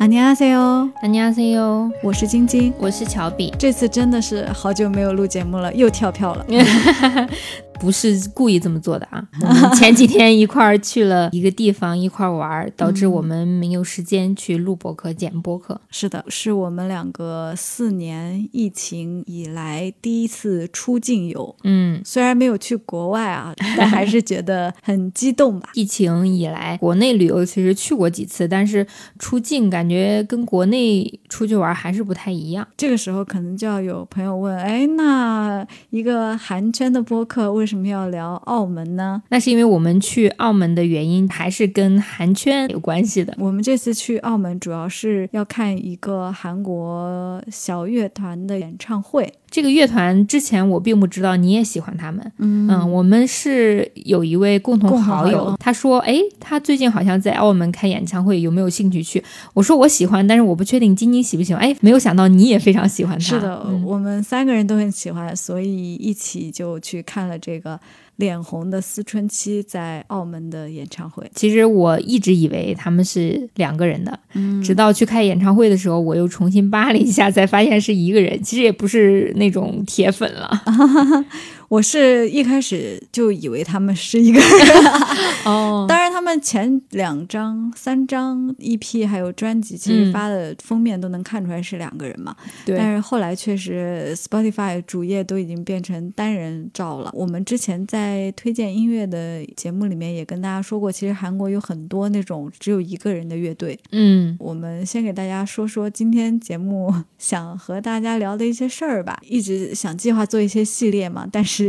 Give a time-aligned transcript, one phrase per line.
[0.00, 3.52] 안녕하세요， 안녕하세요， 我是晶晶，我是乔比。
[3.58, 6.46] 这次真的是好久没有录节目了，又跳票了。
[7.81, 9.27] 不是故意这么做的啊！
[9.73, 15.81] 前几天一块儿去了一个地方，一块儿玩，导致我们没有时间去录播客、剪播客。
[15.89, 21.55] 是的，是我们两个四年疫情以来第一次出境游。
[21.63, 25.69] 嗯，虽然没有去国外啊，但还是觉得很激动吧。
[25.73, 28.85] 疫情以来，国内旅游其实去过几次，但是
[29.17, 32.67] 出境感觉跟国内出去玩还是不太一样。
[32.77, 39.21] 这个时候可能就要有朋友问：哎，那一个韩圈的播客为什么要聊澳门呢？
[39.29, 43.35] 那是因为我们去澳门的原因还是跟韩圈有关系的。
[43.37, 49.33] 我们这次去澳门主要是要看一个韩国小乐团的演唱会。
[49.51, 52.31] 这个乐团之前我并不知道，你也喜欢他们。
[52.37, 59.21] 嗯我们是有一位共同好好友，友他说：“哎，他最近好像在澳门开演唱会，有没有兴趣去？”
[59.53, 63.23] 我说：“我喜欢，但是我不确定晶晶喜不喜欢。”哎，没有想到你也非常喜欢他。
[63.23, 67.77] 是的，嗯我们三个人都很喜欢，所以一起就去看了这个
[68.21, 71.29] 脸红的思春期在澳门的演唱会。
[71.35, 78.41] 其实我一直以为他们是两个人的，嗯直到去开演唱会的时候，我又重新扒了一下，才发现是一个人。
[78.43, 80.63] 其实也不是那种铁粉了。
[81.71, 84.85] 我是一开始就以为他们是一个人，
[85.47, 92.35] 哦 当然他们前两张、三张 EP 还有专辑，其实嗯发的封面都能看出来是两个人嘛。
[92.65, 97.09] 对，但是后来确实 Spotify 主页都已经变成单人照了。
[97.13, 103.79] 我们之前在推荐音乐的节目里面也跟大家说过，其实韩国有很多那种只有一个人的乐队。
[103.93, 109.17] 嗯，我们先给大家说说今天节目 想和大家聊的一些事儿吧。
[109.25, 111.60] 一直想计划做一些系列嘛，但是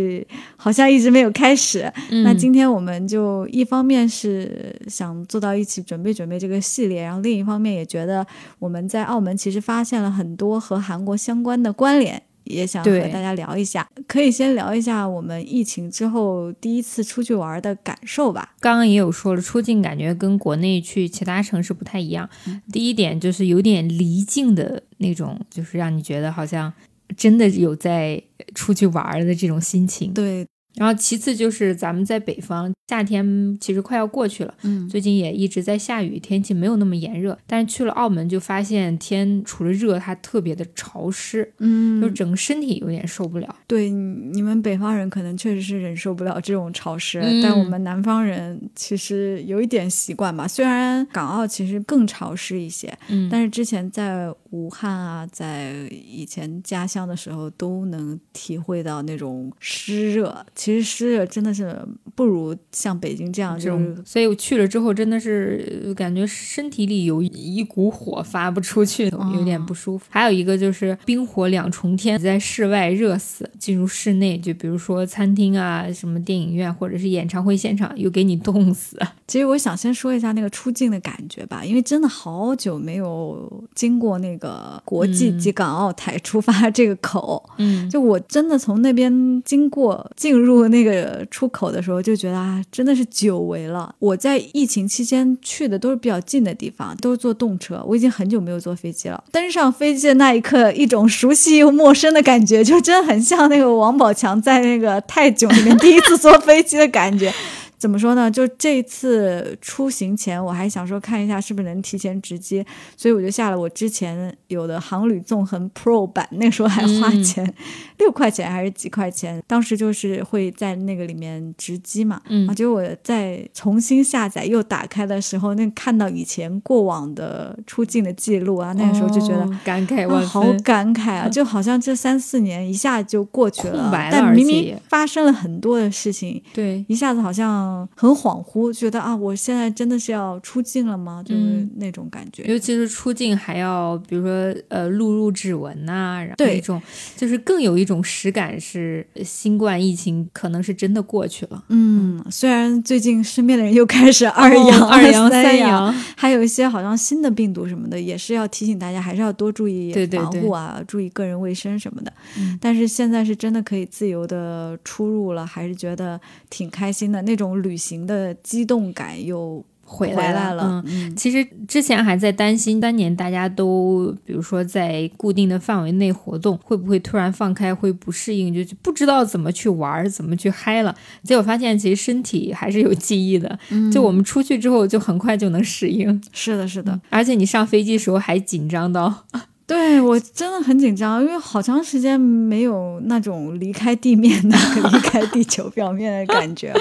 [0.56, 1.92] 好像一直没有开始。
[2.10, 8.26] 嗯那今天我们就一方面是想坐到一起准备准备这个系列，然后另一方面也觉得
[8.58, 12.22] 我们在澳门其实发现了很多和韩国相关的关联。
[12.44, 18.52] 也想和大家聊一下，可以先聊一下我们疫情之后第一次出去玩的感受吧。
[18.58, 22.28] 刚刚也有说了，出境感觉跟国内去其他城市不太一样。
[22.72, 26.70] 第一点就是有点离境的那种，就是让你觉得好像
[27.16, 28.22] 真的有在
[28.54, 30.12] 出去玩的这种心情。
[30.12, 37.38] 对，然后其次就是咱们在北方，夏天其实快要过去了，嗯，最近也一直在下雨，天气没有那么炎热。
[37.46, 43.54] 但是去了澳门就发现天除了热，它特别的潮湿，嗯，就整个身体有点受不了。
[43.66, 50.48] 对，你们北方人可能确实是忍受不了这种潮湿，嗯但我们南方人其实有一点习惯吧。
[50.48, 60.44] 虽然港澳其实更潮湿一些，嗯，但是之前在武汉啊，在以前家乡的时候都能体会到那种湿热。
[60.62, 61.76] 其实湿热真的是
[62.14, 70.04] 不如像北京这样，这就所以我去了之后真的是呃感觉身体里有一股火发不出去，有点不舒服。
[70.08, 78.96] 还有一个就是冰火两重天，在室外热死，进入室内，就比如说餐厅啊、什么电影院或者是演唱会现场，又给你冻死。
[79.26, 87.50] 其实我想先说一下那个出境的感觉吧，因为真的好久没有经过那个国际嗯及港澳台出发这个口。
[87.58, 93.94] 嗯，就我真的从那边经过进入那个出口的时候，就觉得啊，真的是久违了。
[93.98, 97.82] 我在疫情期间去的都是比较近的地方，都是坐动车。
[97.86, 99.22] 我已经很久没有坐飞机了。
[99.30, 107.32] 登上飞机的那一刻，一种熟悉又陌生的感觉，就真的很像那个王宝强在那个泰囧里面 第一次坐飞机的感觉。
[107.82, 108.30] 怎么说呢？
[108.30, 112.64] 就这次出行前，我还想说看一下是不是能提前直接，
[112.96, 117.54] 所以我就下了我之前有的航旅纵横 Pro 版，那个时候还花嗯钱、
[117.98, 122.22] 六块钱还是几块钱，当时就是会在那个里面值机嘛。
[122.28, 129.42] 嗯啊，结果我在重新下载又打开的时候，那看到以前过往的出境的记录啊，那个时候就觉得。
[129.42, 130.44] 哦感慨啊，万好。
[130.62, 131.28] 感慨啊！
[131.32, 141.22] 就好像这三四年一下就过去了，但明明发生了很多的事情，对，一下子好像很恍惚，觉得啊，我现在真的是要出境了吗？
[141.24, 142.42] 就是嗯那种感觉。
[142.44, 146.80] 尤其是出境还要，比如说呃录入指纹呐、然后对一种
[147.16, 151.64] 就是更有一种实感是新冠疫情可能是真的过去了。
[151.68, 162.12] 嗯，虽然最近身边的人又开始二阳、哦 二阳、三三，阳，还有一些好像新的病毒什么的，也是要提醒大家还是要多注意防护啊，注意个人卫生什么的。
[162.38, 166.20] 嗯但是现在是真的可以自由的出入了，还是觉得
[166.50, 170.54] 挺开心的，那种旅行的激动感又回来了。
[170.54, 170.82] 了。
[170.86, 180.94] 嗯，其实之前还在担心，当年大家都比如说在固定的范围内活动，会不会突然放开会不适应，就不知道怎么去玩，怎么去嗨了。
[181.22, 183.58] 结果发现其实身体还是有记忆的，
[183.92, 186.22] 就我们出去之后就很快就能适应。
[186.32, 189.24] 是的，是的，而且你上飞机时候还紧张到。
[189.64, 194.56] 对我真的很紧张，因为好长时间没有那种离开地面的、
[194.92, 196.80] 离开地球表面的感觉了。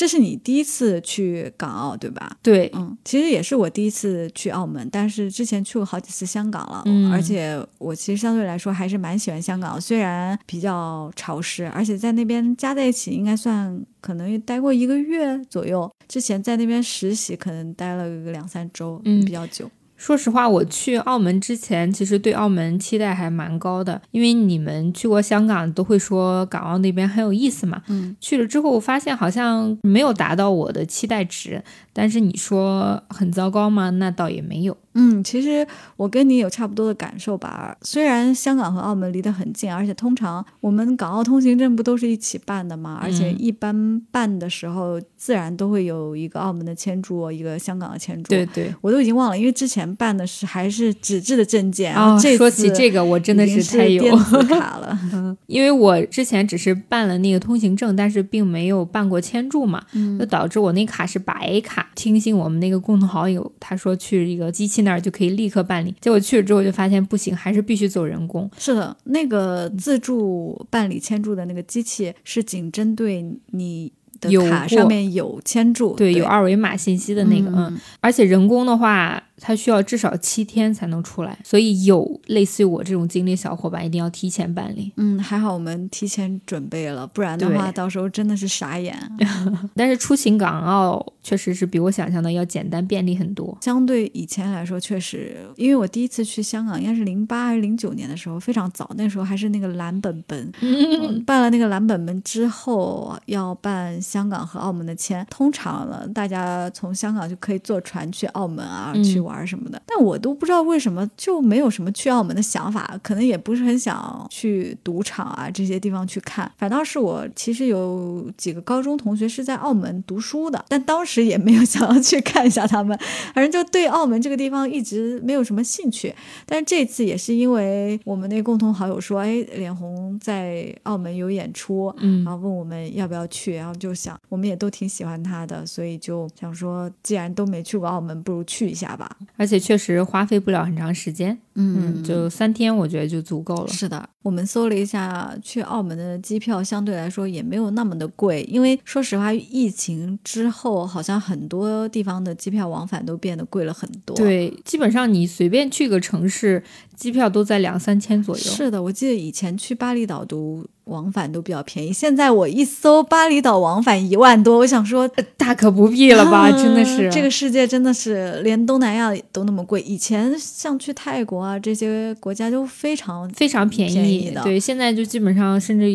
[0.00, 2.34] 这是你第一次去港澳对吧？
[2.42, 15.92] 对，嗯，其实也是我第一次去澳门，但是之前去过好几次香港了，嗯而且我其实相对来说还是蛮喜欢香港，虽然比较潮湿，而且在那边加在一起应该算可能待过一个月左右。
[16.08, 19.70] 之前在那边实习，可能待了个两三周，嗯比较久。
[20.00, 27.82] 说实话，我去澳门之前，其实对澳门期待还蛮高的，因为你们去过香港，都会说港澳那边很有意思嘛。
[27.88, 31.62] 嗯，去了之后发现好像没有达到我的期待值，
[31.92, 33.90] 但是你说很糟糕吗？
[33.90, 34.74] 那倒也没有。
[34.94, 35.66] 嗯，其实
[35.96, 37.76] 我跟你有差不多的感受吧。
[37.82, 42.98] 虽然香港和澳门离得很近，而且通常我们港澳通行证不都是一起办的吗？
[43.02, 48.30] 而且一般办的时候，自然都会有一个澳门的签注，一个香港的签注。
[48.30, 48.74] 对对。
[48.80, 51.94] 我都已经忘了，因为之前办的是还是纸质的证件。
[51.94, 54.98] 啊、这说起这个，我真的是太有卡了。
[55.12, 61.88] 嗯，因为我之前只是办了那个通行证，但是并没有办过签注嘛，嗯就导致我那卡是白卡。
[61.94, 68.50] 听信我们那个共同好友，他说去一个机器那儿就可以立刻办理，结果去了之后就发现不行，还是必须走人工。
[68.58, 73.92] 是的，那个自助办理签注的那个机器是仅针对你。
[74.20, 84.92] 的卡上面有签注，对，有二维码信息的那个，嗯，而且人工的话，它需要至少七天才能出来，所以有类似于我这种经历小伙伴，一定要提前办理。
[84.96, 88.96] 嗯，还好我们提前准备了，不然的话，到时候真的是傻眼。
[89.74, 104.00] 但是出行港澳确实是比我想象的要简单便利很多，相对以前来说，确实，因为我第一次去香港应该是零八还是零九年的时候，非常早，那时候还是那个蓝本本， 嗯、办了那个蓝本本之后要办。
[104.00, 109.80] 香港和澳门的签，通常呢，大家从香港就可以坐船去澳门啊，嗯、去玩什么的。
[109.86, 116.50] 但我都不知道为什么就没有什么去澳门的想法，可能也不是很想去赌场啊这些地方去看。
[116.58, 122.98] 反倒是我其实有几个高中同学是在澳门读书的，但当时也没有 想要去看一下他们，
[123.34, 126.12] 反正就对澳门这个地方一直没有什么兴趣。
[126.46, 133.94] 但是这次也是因为我们那共同好友说，哎，脸红在澳门有演出，嗯，然后问我们要不要去，然后就。
[134.00, 139.14] 想，我们也都挺喜欢他的，所以就想说，既然都没去过澳门，不如去一下吧。
[139.36, 143.68] 而且确实花费不了很长时间，嗯，就三天，我觉得就足够了。
[143.68, 154.16] 是的，我们搜了一下，去澳门的机票相对来说也没有那么的贵，因为说实话，疫情之后，好像很多地方的机票往返都变得贵了很多。
[154.16, 156.62] 对，基本上你随便去个城市，
[156.96, 158.42] 机票都在两三千左右。
[158.42, 160.64] 是的，我记得以前去巴厘岛都。
[160.84, 165.06] 往返都比较便宜，现在我一搜巴厘岛往返一万多，我想说
[165.36, 169.80] 大可不必了吧，真的是这个世界真的是连东南亚都那么贵。
[169.82, 175.86] 以前像去泰国啊这些国家都非常非常便宜的，对，现在就基本上甚至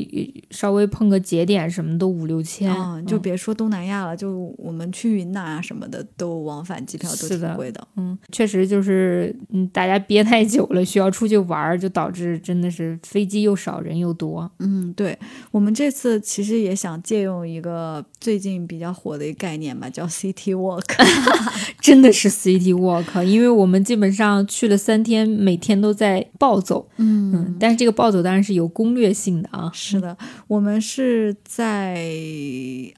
[0.52, 14.75] 稍微碰个节点什么都五六千，嗯，就别说东南亚了，就我们去云南啊什么的都往返机票都挺贵的，嗯，确实就是嗯大家憋太久了，需要出去玩，就导致真的是飞机又少人又多，嗯。
[14.75, 15.18] 嗯，对
[15.51, 20.84] 我们这次其实也想借用一个最近比较火的一个概念吧，叫 City Walk，
[21.80, 29.70] 真的是 City Walk，因为我们基本上去了三天，每天都在暴走，嗯嗯，但是这个暴走当然是有攻略性的啊。
[29.74, 32.06] 是的，我们是在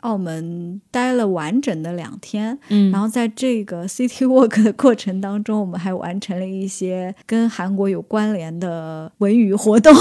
[0.02, 9.94] 澳门待了完整的两天，嗯，然后在这个 City Walk 的过程当中，我们还完成了一些跟韩国有关联的文娱活动。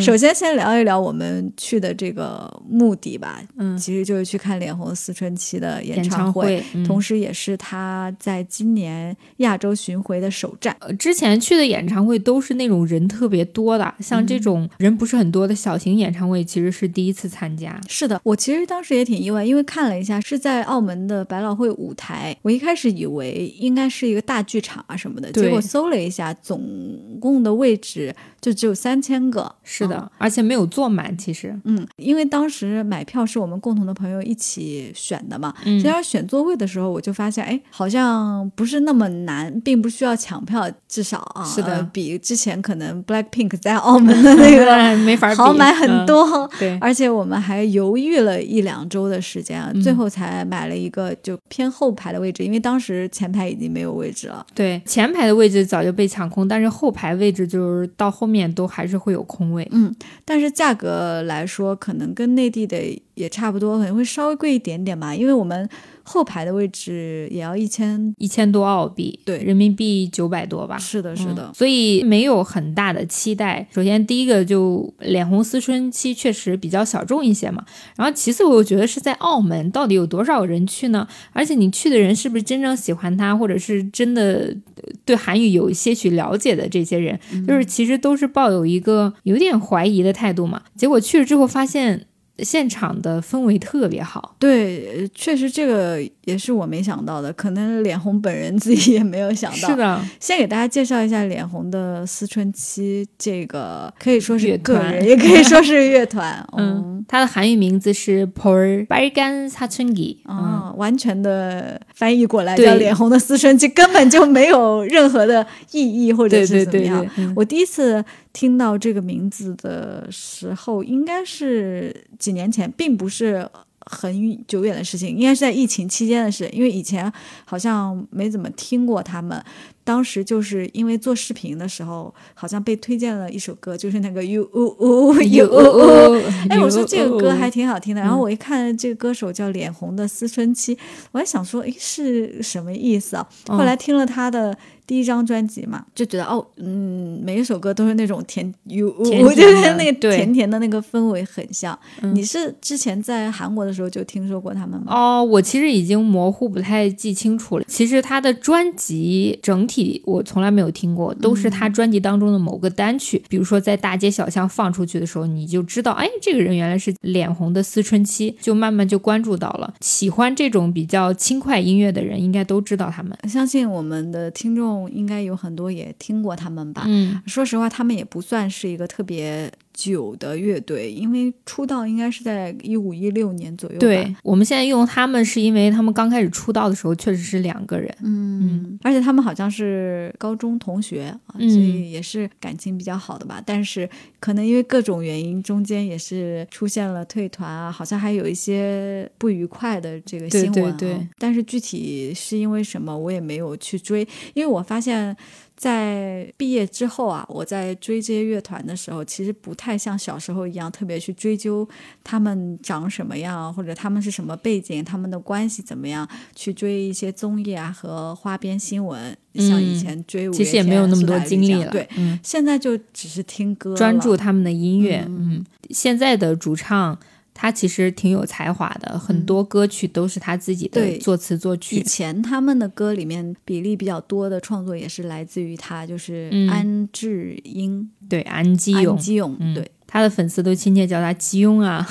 [0.00, 3.40] 首先，先聊一聊我们去的这个目的吧。
[3.56, 10.75] 嗯，其实就是去看脸红思春期的演唱会，嗯、同时也是他在今年亚洲巡回的首站。
[10.80, 17.80] 呃，之前去的演唱会都是那种人特别多的，像这种人不是很多的小型演唱会，其实是第一次参加。
[17.88, 28.14] 是的，我其实当时也挺意外，因为看了一下是在澳门的百老汇舞台，我一开始以为应该是一个大剧场啊什么的，结果搜了一下，总共的位置
[28.46, 29.54] 就只有三千个。
[29.64, 30.10] 是的。
[30.18, 40.70] 而且没有坐满，其实，嗯，因为当时买票是我们共同的朋友一起选的嘛，嗯，所以要选座位的时候，我就发现，哎，好像不是那么难，并不需要抢票。
[40.88, 46.50] 至少啊，是的呃比之前可能 Blackpink 在 澳门的那个没法好买很嗯多。
[46.58, 54.44] 对，而且我们还犹豫了一两周的时间啊，嗯最后才买了一个就偏后排的位置，因为当时前排已经没有位置了。
[54.54, 59.66] 对，前排的位置早就被抢空，但是后排位置就是到后面面都还是会有空位。
[59.72, 62.78] 嗯但是价格来说，可能跟内地的
[63.16, 65.68] 也差不多，可能会稍微贵一点点吧，因为我们
[66.04, 68.14] 后排的位置也要一千。
[68.18, 70.78] 一千多澳币，对人民币九百多吧。
[70.78, 73.66] 是的，是的嗯，所以没有很大的期待。
[73.72, 77.64] 首先，第一个就脸红思春期确实比较小众一些嘛。
[77.96, 81.08] 然后，其次，我又觉得是在澳门，到底有多少人去呢？
[81.32, 90.62] 而且你去的人是不是真正喜欢他，或者是真的呃对韩语有些许了解的这些人，就是其实都是抱有一个有点怀疑的态度嘛。
[90.74, 92.06] 结果去了之后发现。
[92.38, 99.68] 现场的氛围特别好，对，呃确实这个也是我没想到的，可能脸红本人自己也没有想到。
[99.68, 106.46] 是的，先给大家介绍一下脸红的思春期，这个可以说是个人，也可以说是乐 团。
[106.56, 117.06] 嗯嗯，它的韩语名字是 Por Bargan Satungi，嗯，啊，完全的翻译过来叫脸红的思春期，根本就没有任何的意义或者是怎么样。
[117.34, 118.04] 我第一次
[118.36, 123.48] 听到这个名字的时候，应该是几年前，并不是
[123.80, 126.46] 很久远的事情，应该是在疫情期间的事。
[126.52, 127.10] 因为以前
[127.46, 129.42] 好像没怎么听过他们，
[129.84, 136.22] 当时就是因为做视频的时候，好像被推荐了一首歌，就是那个 You 呜呜 You 呜呜。
[136.50, 140.76] 哎，我说这个歌还挺好听的，然后我一看这个歌手叫脸红的思春期，
[141.12, 143.26] 我还想说，哎，是什么意思啊？
[143.46, 151.76] 后来听了他的第一张专辑嘛，就觉得哦，嗯，每一首歌都是那种甜，有我甜甜的觉得那个对甜甜的那个氛围很像。
[152.02, 154.86] 嗯你是之前在韩国的时候就听说过他们吗？
[154.94, 157.64] 哦，我其实已经模糊不太记清楚了。
[157.66, 163.22] 其实他的专辑整体我从来没有听过，都是他专辑当中的某个单曲。
[163.28, 169.74] 比如说在大街小巷放出去的时候，你就知道，哎，这个人原来是脸红的思春期，就慢慢就关注到了。
[169.80, 173.16] 喜欢这种比较轻快音乐的人，应该都知道他们。
[173.28, 176.84] 相信我们的听众应该有很多也听过他们吧。
[176.86, 183.80] 嗯，说实话，他们也不算是一个特别久的乐队，因为出道应该是在一五一六年左右吧。
[183.80, 187.94] 对，我们现在用他们是因为他们刚开始出道的时候确实是两个人。
[188.02, 193.42] 嗯，而且他们好像是高中同学啊，嗯所以也是感情比较好的吧。
[193.44, 200.76] 但是可能因为各种原因，中间也是出现了退团啊，好像还有一些不愉快的这个对新闻、啊。
[200.78, 204.00] 对对但是具体是因为什么，我也没有去追，
[204.32, 205.14] 因为我发现。
[205.56, 211.66] 在毕业之后啊，我在追这些乐团的时候，其实不太像小时候一样特别去追究
[212.04, 219.16] 他们长什么样，或者他们是什么背景，他们的关系怎么样，去追一些综艺啊和花边新闻。
[219.34, 221.70] 像以前追五月嗯其实也没有那么多精力了。
[221.70, 225.04] 对，嗯，现在就只是听歌，专注他们的音乐。
[225.08, 226.98] 嗯嗯，现在的主唱
[227.38, 231.82] 他其实挺有才华的，很多歌曲都是他自己的对作词作曲以。
[231.82, 241.86] 前他们的歌里面比例比较多的创作也是来自于他，就是嗯安志英、对，安基安勇，基勇，嗯对，他的粉丝都亲切叫他基庸啊。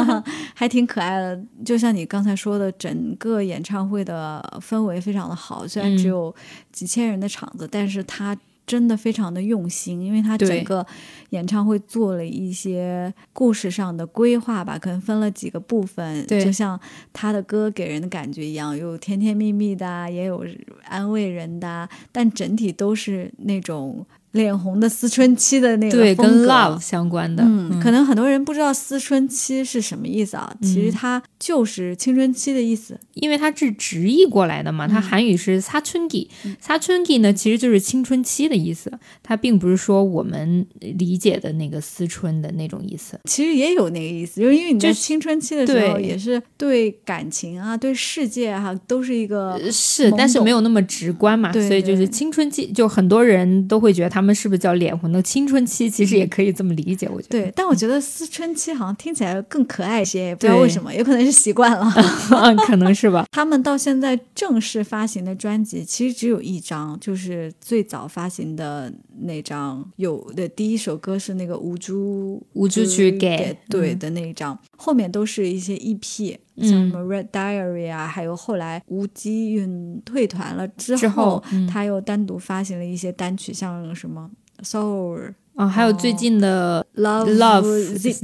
[0.54, 1.42] 还挺可爱的。
[1.64, 6.34] 就像你刚才说的，整个演唱会的氛围非常的好，虽然嗯只有
[6.70, 8.36] 几千人的场子，但是他。
[8.70, 10.86] 真的非常的用心，因为他整个
[11.30, 16.78] 演唱会做了一些故事上的规划吧，可能分了几个部分，就像
[17.12, 20.46] 他的歌给人的感觉一样，有甜甜蜜蜜的啊，也有
[20.84, 30.54] 安慰人的啊，但整体都是那种脸红的思春期的那个对跟 love 相关的，嗯，可能很多人不知道思春期是什么意思啊？
[30.62, 34.86] 其实它就是青春期的意思，因为它是直译过来的嘛。
[34.86, 36.28] 它韩语是사춘 기，
[36.64, 38.92] 사춘기呢其实就是青春期的意思。
[39.20, 43.18] 它并不是说我们理解的那个思春的那种意思。
[43.24, 51.52] 其实也有那个意思，就是因为你在青春期的时候，也是对感情啊、对世界哈，都是一个是，但是没有那么直观嘛。
[51.52, 54.19] 所以就是青春期，就很多人都会觉得他。
[54.22, 57.38] 们是不是叫脸红的青春期，其实也可以这么理解，我觉得。
[57.40, 57.52] 对。
[57.54, 61.92] 但我觉得思春期好像听起来更可爱一些，也不知道为什么，有可能是习惯了。
[62.30, 63.24] 嗯， 可能是吧。
[63.32, 84.30] 他们到现在正式发行的专辑其实只有一张，就是最早发行的那张，有的第一首歌是那个无珠无珠去给对的那一张，后面都是一些 EP，嗯像什么 Red Diary 啊，还有后来无机运退团了之之后嗯他又单独发行了一些单曲，像什么
[84.62, 85.34] Soul。
[85.54, 88.20] 啊，还有最近的 Love Love Zip，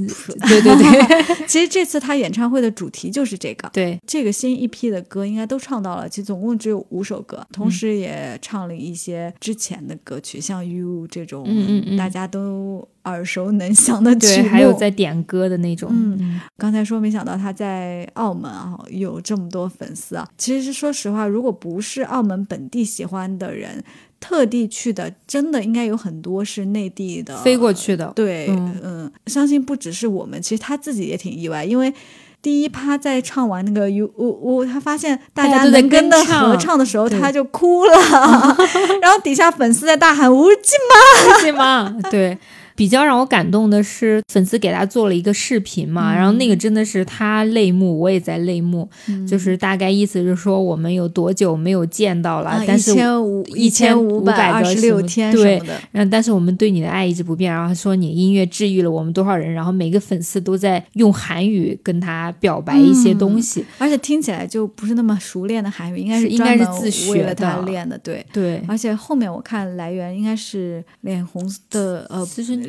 [0.47, 3.69] 对 对对， 其实这次他演唱会的主题就是这个。
[3.71, 15.89] 对，这个新一批的歌应该都唱到了，其实总共只有五首歌，同时也唱了一些之前的歌曲，像《You》这种，嗯嗯嗯大家都耳熟能详的曲对，还有在点歌的那种。
[15.93, 20.27] 嗯，刚才说没想到他在澳门啊有这么多粉丝啊。
[20.37, 23.83] 其实说实话，如果不是澳门本地喜欢的人，
[24.19, 28.11] 特地去的，真的应该有很多是内地的飞过去的。
[28.15, 31.93] 对，嗯嗯，相信不只是我们，其实他自己也挺意外，因为。
[32.39, 37.93] 第一趴在唱完那个 U U U，他发现大家能跟的合唱的时候，他就哭了，
[39.01, 41.93] 然后底下粉丝在大喊“吴京是吗？
[42.11, 42.37] 对。
[42.77, 48.87] 比较让我感动的是，粉丝给他做了一个视频嘛，然后那个真的是他泪目，我也在泪目，
[49.27, 68.23] 就是大概意思是说我们有多久没有见到了，啊，但是一千五一千五百二十六天什对么的，然后但是我们对你的爱一直不变，然后说你音乐治愈了我们多少人，然后每个粉丝都在用韩语跟他表白一些东西，而且听起来就不是那么熟练的韩语，应该是应该是自学为了他的练的，对。
[68.31, 71.41] 对，而且后面我看来源应该是脸红
[71.71, 72.23] 的呃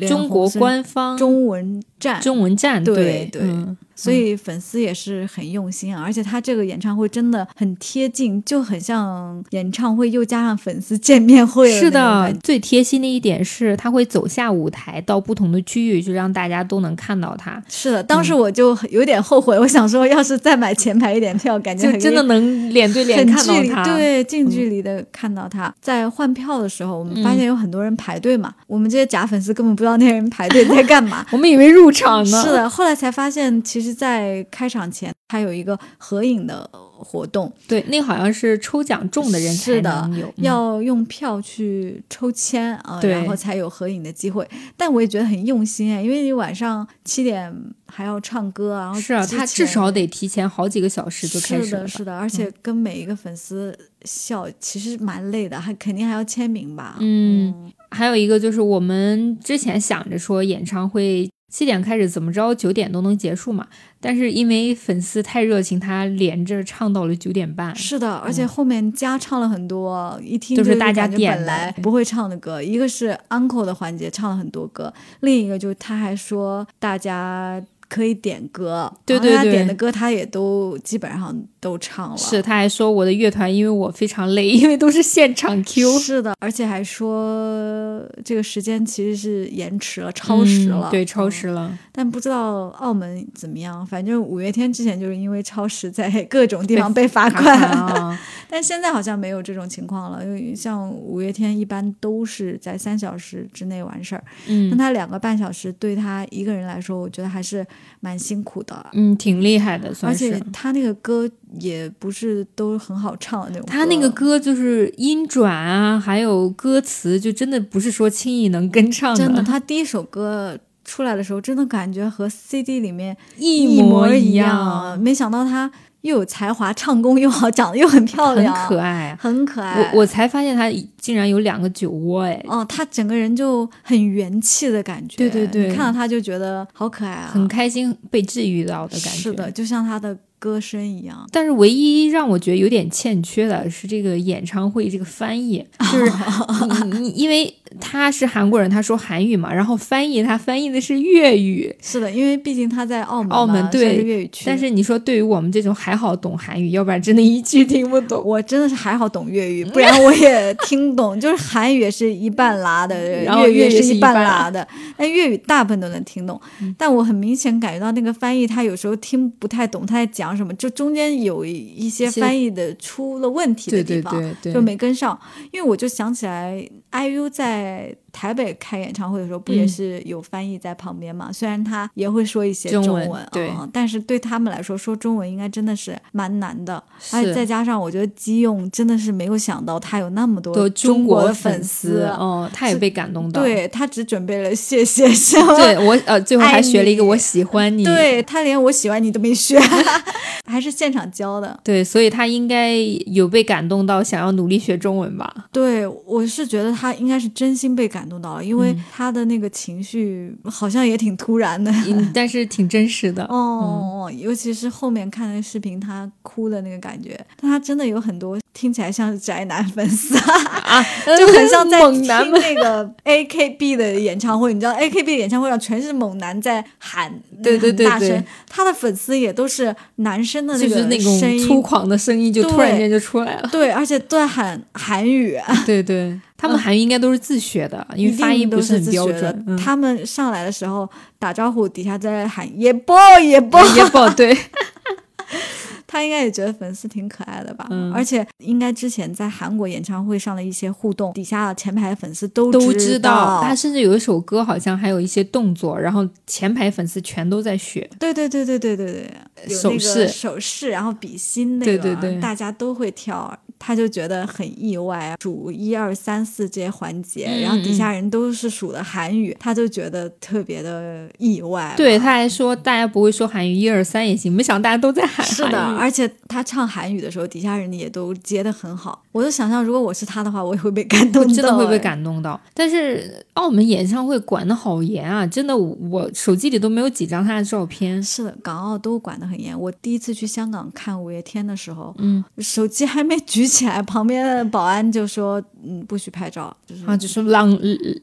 [0.07, 3.41] 中国官方中文站，中文站，对对对。
[3.43, 6.03] 嗯所以粉丝也是很用心啊。
[6.03, 18.03] 而且他这个演唱会真的很贴近，就很像演唱会又加上粉丝见面会是的，最贴心的一点是，他会走下舞台到不同的区域，就让大家都能看到他，是的。
[18.03, 23.83] 当时我就有点后悔， 我想说，要是再买前排一点票， 感觉就真的能脸对脸看到他。
[23.83, 25.73] 对，近距离的看到他。
[25.81, 31.25] 在换票的时候，我们发现有很多人排队嘛，我们这些假粉丝根本不知道那些人排队在干嘛。
[31.31, 32.43] 我们以为入场呢。
[32.43, 44.47] 是，的，后来才发现，其实，在开场前他有一个合影的活动，对，那好像是抽奖中的人才是的能有，嗯要用票去抽签啊，然后才有合影的机会。
[44.75, 47.53] 但我也觉得很用心哎，因为你晚上七点
[47.85, 56.97] 还要唱歌啊，然后是啊，他至少得提前好几个小时就开，始了是的是的，而且跟每一个粉丝笑，其实蛮累的，还肯定还要签名吧。
[56.99, 63.67] 嗯，还有一个就是我们之前想着说演唱会七点开始，怎么着九点都能结束嘛，
[63.99, 67.75] 但是因为粉丝太热情，他连着唱到了九点半。
[67.75, 91.77] 是的，而且后面加唱了很多，一听就是大家点来不会唱的歌，一个是 uncle 的环节唱了很多歌，另一个就是他还说大家可以点歌，对对对点的歌他也都基本上都唱了，是，他还说我的乐团因为我非常累， 因为都是现场 Q，是的，而且还说这个时间其实是延迟了，超时了，嗯对，超嗯时了。
[91.91, 98.17] 但不知道澳门怎么样，反正五月天之前就是因为超时，在各种地方被罚款，啊，
[98.49, 100.23] 但现在好像没有这种情况了。
[100.23, 107.65] 因为像五月天一般都是在三小时之内完事儿，那嗯他两个半小时对他一个人来说，我觉得还是
[107.99, 108.85] 蛮辛苦的。
[108.93, 110.31] 嗯，挺厉害的，而算是。
[110.31, 124.99] 且他那个歌也不是都很好唱的那种，他那个歌就是音转啊，还有歌词，就真的不是说轻易能跟上真的，他第一首歌出来的时候，真的感觉和 CD 里面一模一样。
[124.99, 129.17] 没想到他又有才华，唱功又好，长得又很漂亮很，可爱。
[129.19, 129.91] 很可爱。
[129.93, 139.19] 我我才发现他竟然有两个酒窝，哎，哦，他整个人就很元气的感觉，对对对看到他就觉得好可爱啊，很开心被治愈到的感觉。
[139.19, 141.27] 是的，就像他的歌声一样。
[141.31, 146.11] 但是唯一让我觉得有点欠缺的是这个演唱会这个翻译，就是
[146.91, 154.43] 你你因为他是韩国人，他说韩语嘛，然后翻译他翻译的是粤语，是的，因为毕竟他在澳门嘛，澳门对粤语区。
[154.45, 158.21] 但是你说对于我们这种还好懂韩语，要不然真的一句听不懂。
[158.25, 161.17] 我真的是还好懂粤语， 不然我也听不懂。
[161.21, 166.39] 就是韩语也是一半拉的，然后粤语也是一半拉的，但粤语大部分都能听懂。
[166.77, 174.19] 但我很明显感觉到那个翻译，他有时候听不太懂他在讲什么，就中间有一些翻译的出了问题的对对地方。
[174.19, 175.19] 对对，就没跟上，
[175.51, 181.31] 因为我就想起来，IU 在台北开演唱会的时候，不也嗯是有翻译在旁边嘛？
[181.31, 186.83] 虽然他也会说一些中文，文对嗯，但是对他们来说，说中文应该真的是蛮难的。
[187.11, 192.03] 而且再加上，我觉得基用真的是没有想到他有那么多多中国的粉丝。
[192.17, 193.41] 哦，他也被感动到。
[193.41, 195.07] 对他只准备了谢谢？
[195.55, 197.83] 对我呃，最后还 学了一个我喜欢你。
[197.83, 199.59] 对他连我喜欢你都没学，
[200.45, 201.59] 还是现场教的。
[201.63, 205.47] 对，所以他应该有被感动到，想要努力学中文吧？
[205.51, 211.71] 对，我是觉得他应该是真心被感动到了，因为嗯他的那个情绪好像也挺突然的。
[211.87, 213.23] 嗯 但是挺真实的。
[213.25, 220.33] 哦，尤其是后面看那个视频，他哭的那个感觉，但他真的有很多听起来像是宅男粉丝啊，
[220.63, 220.85] 啊，
[221.17, 222.05] 就很像在听。
[222.31, 224.53] 那个 A K B 的演唱会。
[224.53, 227.11] 你知道 A K B 的演唱会上全是猛男在喊，
[227.43, 233.49] 对对对大声，他的粉丝也都是男生的那个就是那种粗犷的声音，就突然间就出来了。
[233.51, 239.43] 对，而且都在喊韩语，对 对，他们韩语应该都是自学的，因为发音不是很标准。
[239.45, 244.33] 嗯，他们上来的时候打招呼，底下在喊也波也波，也不 对，
[245.85, 247.67] 他应该也觉得粉丝挺可爱的吧？
[247.71, 253.41] 嗯而且应该之前在韩国演唱会上的一些互动，底下前排粉丝都都知知道。
[253.43, 257.89] 他甚至有一首歌，好像还有一些动作，然后前排粉丝全都在学。
[257.99, 259.11] 对对对对对对
[259.45, 271.73] 对，手势手势，然后比心那个，对对对大家都会跳，他就觉得很意外，数一二三四这些环节，嗯然后底下人都是数的韩语，他就觉得特别的意外。
[271.75, 274.31] 对，他还说大家不会说韩语，一二三也行。
[274.31, 279.03] 没想到大家都在喊是的，而且他唱韩语的时候，底下人也都接的很好。
[279.11, 281.79] 我就想象，如果我是他的话，我也会被感动到，真的会被哎。
[281.79, 282.39] 感动到。
[282.53, 288.01] 但是澳门演唱会管的好严啊，真的，我手机里都没有几张他的照片。
[288.03, 289.59] 是的，港澳都管的很严。
[289.59, 297.49] 我第一次去香港看五月天的时候，嗯，手机还没举起来，旁边的保安就说：“嗯，不许拍照。”就是啊，就说两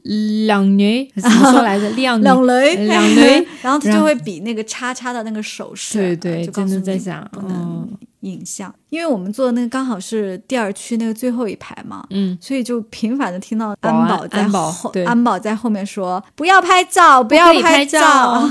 [0.03, 1.89] 两女怎么说来着？
[1.91, 15.05] 两女两雷，两雷， 然后他就会比那个叉叉的那个手势，对对，就告真的在想，不能嗯影像，因为我们坐的那个刚好是第二区那个最后一排嘛，嗯，所以就频繁的听到安保在安保后对。
[15.05, 18.49] 安保在后面说不要拍照，不要拍，照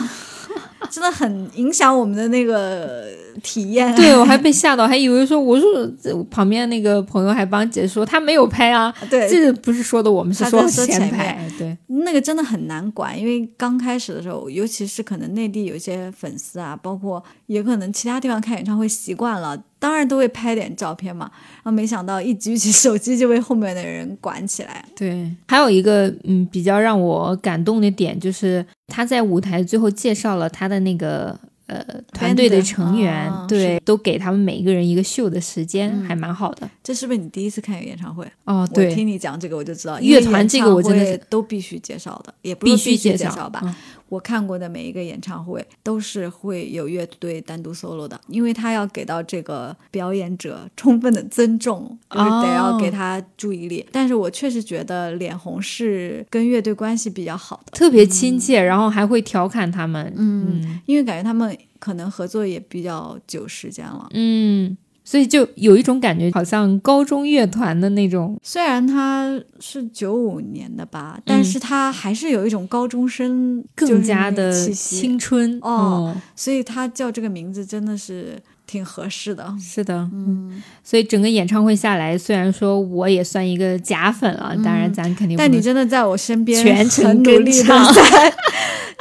[0.91, 3.07] 真的很影响我们的那个
[3.43, 3.95] 体验。
[3.95, 21.31] 对我还被吓到，还以为说我说这旁边那个朋友还帮姐说他没有拍啊，对这不是说的我们是说前前排，对，那个真的很难管，因为刚开始的时候，尤其是可能内地有一些粉丝啊，包括也可能其他地方看演唱会习惯了，当然都会拍点照片嘛。
[21.57, 24.85] 然后没想到一举起手机就被后面的人管起来。
[24.97, 36.69] 对，还有一个嗯比较让我感动的点，就是他在舞台最后介绍了他的那个呃团队的成员，哦对，都给他们每一个人一个秀的时间，嗯还蛮好的。
[36.83, 38.25] 这是不是你第一次看演唱会？
[38.45, 43.61] 哦，我对，听你讲这个我就知道，乐团这个我真的都必须介绍的，也不是必须须介介绍吧。
[43.65, 43.75] 嗯
[44.09, 53.85] 我看过的每一个演唱会都是会有乐队单独 solo 的，因为他要给到这个表演者充分的尊重，就是得要哦给他注意力。
[53.91, 60.81] 但是我确实觉得脸红是跟乐队关系比较好的，特别亲切，然后还会调侃他们，嗯。
[60.87, 64.09] 因为感觉他们可能合作也比较久时间了。
[64.13, 64.77] 嗯，
[65.09, 79.55] 所以就有一种感觉，好像高中乐团的那种，虽然他是九五年的吧，但是他还是有一种高中生更加的青春哦嗯所以他叫这个名字真的是挺合适的。
[79.61, 87.75] 是的，嗯，所以整个演唱会下来，虽然说我也算一个假粉了，当然咱肯定但你真的在我身边全程努力的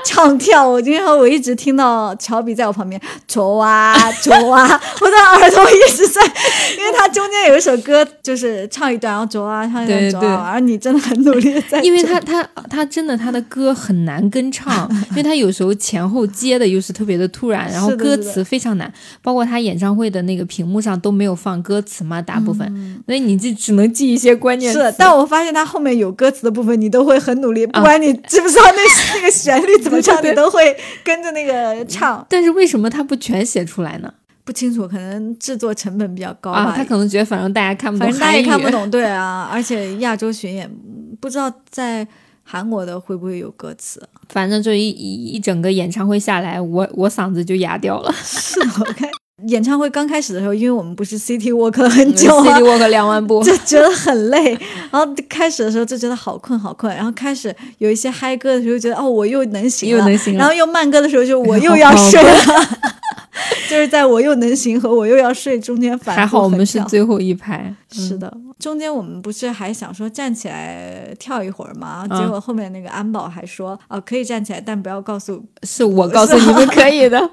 [0.04, 6.22] 唱跳，我今天我一直听到乔比在我旁边走啊 走啊，我的耳朵一直在，
[6.78, 18.92] 因为他中间有一首歌就是唱一段，然后走啊唱一段对对走啊，然后你真的很努力的在， 因为他他他真的他的歌很难跟唱， 因为他有时候前后接的又是特别的突然，然后歌词非常难，
[19.24, 32.26] 包括他演唱会的那个屏幕上都没有放歌词嘛，大部分，所以你就只能记一些关键是，但我发现他后面有歌词的部分，你都会很努力，不啊管你知不知道那那个旋律怎么唱，你都会跟着那个唱。
[32.30, 34.13] 但是为什么他不全写出来呢？
[34.43, 36.60] 不清楚，可能制作成本比较高吧。
[36.60, 40.69] 啊，他可能觉得反正大家看不懂反正大家，也看不懂，对啊，而且亚洲巡演
[41.19, 42.08] 不知道在
[42.43, 44.08] 韩国的会不会有歌词。
[44.30, 48.13] 反正就一一一整个演唱会下来，我我嗓子就哑掉了。
[48.24, 49.10] 是的，我看
[49.48, 54.58] 演唱会刚开始的时候，因为我们不是 City Walk 了很久啊 City，Walk 两万步， 就觉得很累，
[54.89, 60.39] 然后开始的时候就觉得好困好困，然后开始有一些嗨歌的时候，觉得哦我又能行了，又能行了。
[60.39, 62.39] 然后又慢歌的时候就我又要睡了，
[63.69, 67.76] 就是在我又能行和我又要睡中间反复还好我们是最后一排。
[67.91, 72.06] 是的，中间我们不是还想说站起来跳一会儿吗？
[72.10, 77.18] 嗯结果后面那个安保还说，啊，可以站起来，但不要告诉， 是我告诉你们可以的。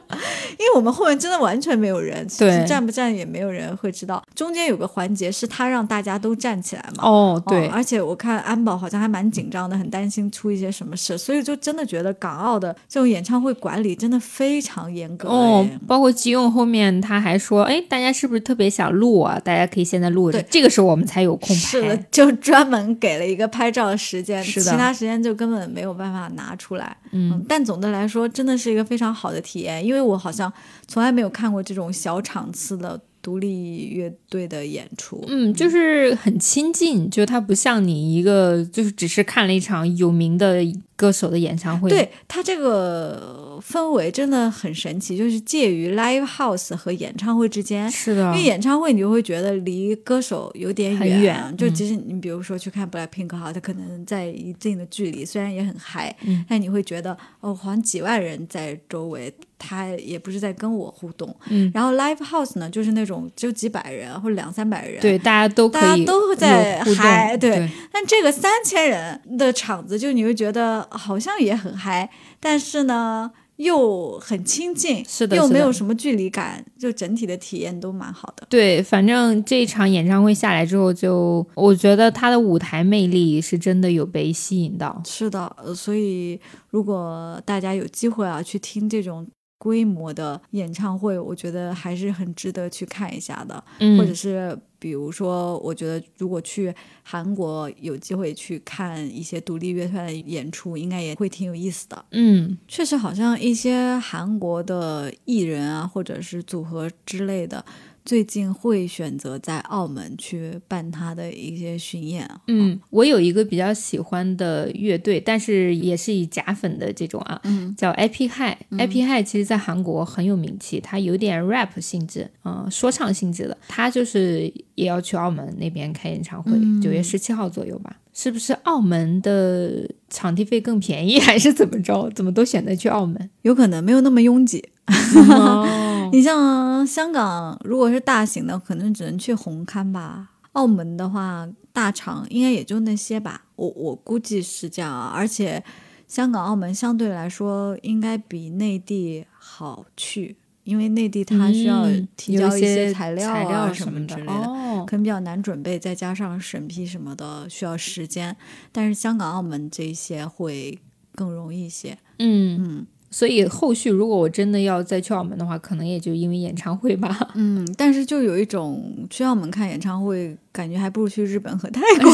[0.58, 4.22] 因为我们后面真的完全没有人，其对实站不站也没有人会知道。
[4.35, 7.04] 中间有个环节是他让大家都站起来嘛。
[7.04, 15.28] 哦，对，而且我看安保好像还蛮紧张的，很担心出一些什么事，所以就真的觉得港澳的这种演唱会管理真的非常严格。
[15.28, 19.40] 哦哎，包括吉勇后面他还说，哎，大家是不是特别想录啊？
[19.42, 26.96] 大家可以现在录着对，这个时候我们才有空是的拍。，就专门给了一个拍照的时间，是的其他时间就根本没有办法拿出来。
[27.11, 30.51] 嗯，但总的来说，真的是一个非常好的体验，因为我好像
[30.88, 35.24] 从来没有看过这种小场次的独立乐队的演出。
[35.28, 40.61] 嗯，就是很亲近，就它不像你一个就是只是看了一场有名的
[40.96, 47.90] 歌手的演唱会，对它这个氛围真的很神奇，就是介于 live house 和演唱会之间。
[47.90, 59.32] 是的因为，演唱会你就会觉得离歌手有点远，就即使你比如说去看 BLACKPINK 哈，它可能在一定的距离，虽然也很嗨，嗯但你会觉得哦，好像几万人在周围，
[59.62, 61.35] 他也不是在跟我互动。
[61.48, 78.46] 嗯，然后 live house 呢，就是那种就几百人或者两三百人，对，大家都可以大家都在嗨对对但这个三千人的场子，就你会觉得好像也很嗨，但是呢又很亲近，是的又没有什么距离感，就整体的体验都蛮好的。
[78.48, 85.01] 对，反正这一场演唱会下来之后就，我觉得他的舞台魅力是真的有被吸引到。
[85.05, 89.29] 是的，呃所以如果大家有机会啊去听这种
[89.62, 93.62] 规模的演唱会，我觉得还是很值得去看一下的。
[93.79, 102.05] 嗯，或者是比如说，我觉得如果去韩国有机会去看一些独立乐团的演出，应该也会挺有意思的。
[102.11, 107.64] 嗯，确实，好像一些韩国的艺人啊，或者是组合之类的，
[108.04, 112.40] 最近会选择在澳门去办他的一些巡演啊。
[112.48, 118.56] 嗯，我有一个比较喜欢的乐队，但是也是以假粉的这种啊，嗯叫 Epic High。
[118.70, 123.56] Epic High 其实在韩国很有名气，它有点 rap 性质，嗯、说唱性质的。
[123.68, 127.96] 他就是也要去澳门那边开演唱会，九、月十七号左右吧。
[128.14, 132.10] 是不是澳门的场地费更便宜，还是怎么着？
[132.10, 133.30] 怎么都选择去澳门？
[133.42, 134.62] 有可能没有那么拥挤。
[136.12, 140.29] 哦，你像香港，如果是大型的，可能只能去红磡吧。
[140.53, 145.11] 澳门的话，大厂应该也就那些吧，我我估计是这样啊。
[145.14, 145.64] 而且，
[146.07, 154.33] 香港、澳门相对来说应该比内地好去，因为内地它需要提交一些些材料材啊料什么之类的。
[154.33, 158.37] 哦，可能比较难准备，再加上审批什么的需要时间，
[158.70, 160.79] 但是香港、澳门这些会
[161.14, 161.96] 更容易一些。
[162.18, 162.61] 嗯。
[162.62, 167.16] 嗯所以后续如果我真的要再去澳门的话，可能也就因为演唱会吧。
[167.37, 172.11] 嗯，但是就有一种去澳门看演唱会，感觉还不如去日本和泰 国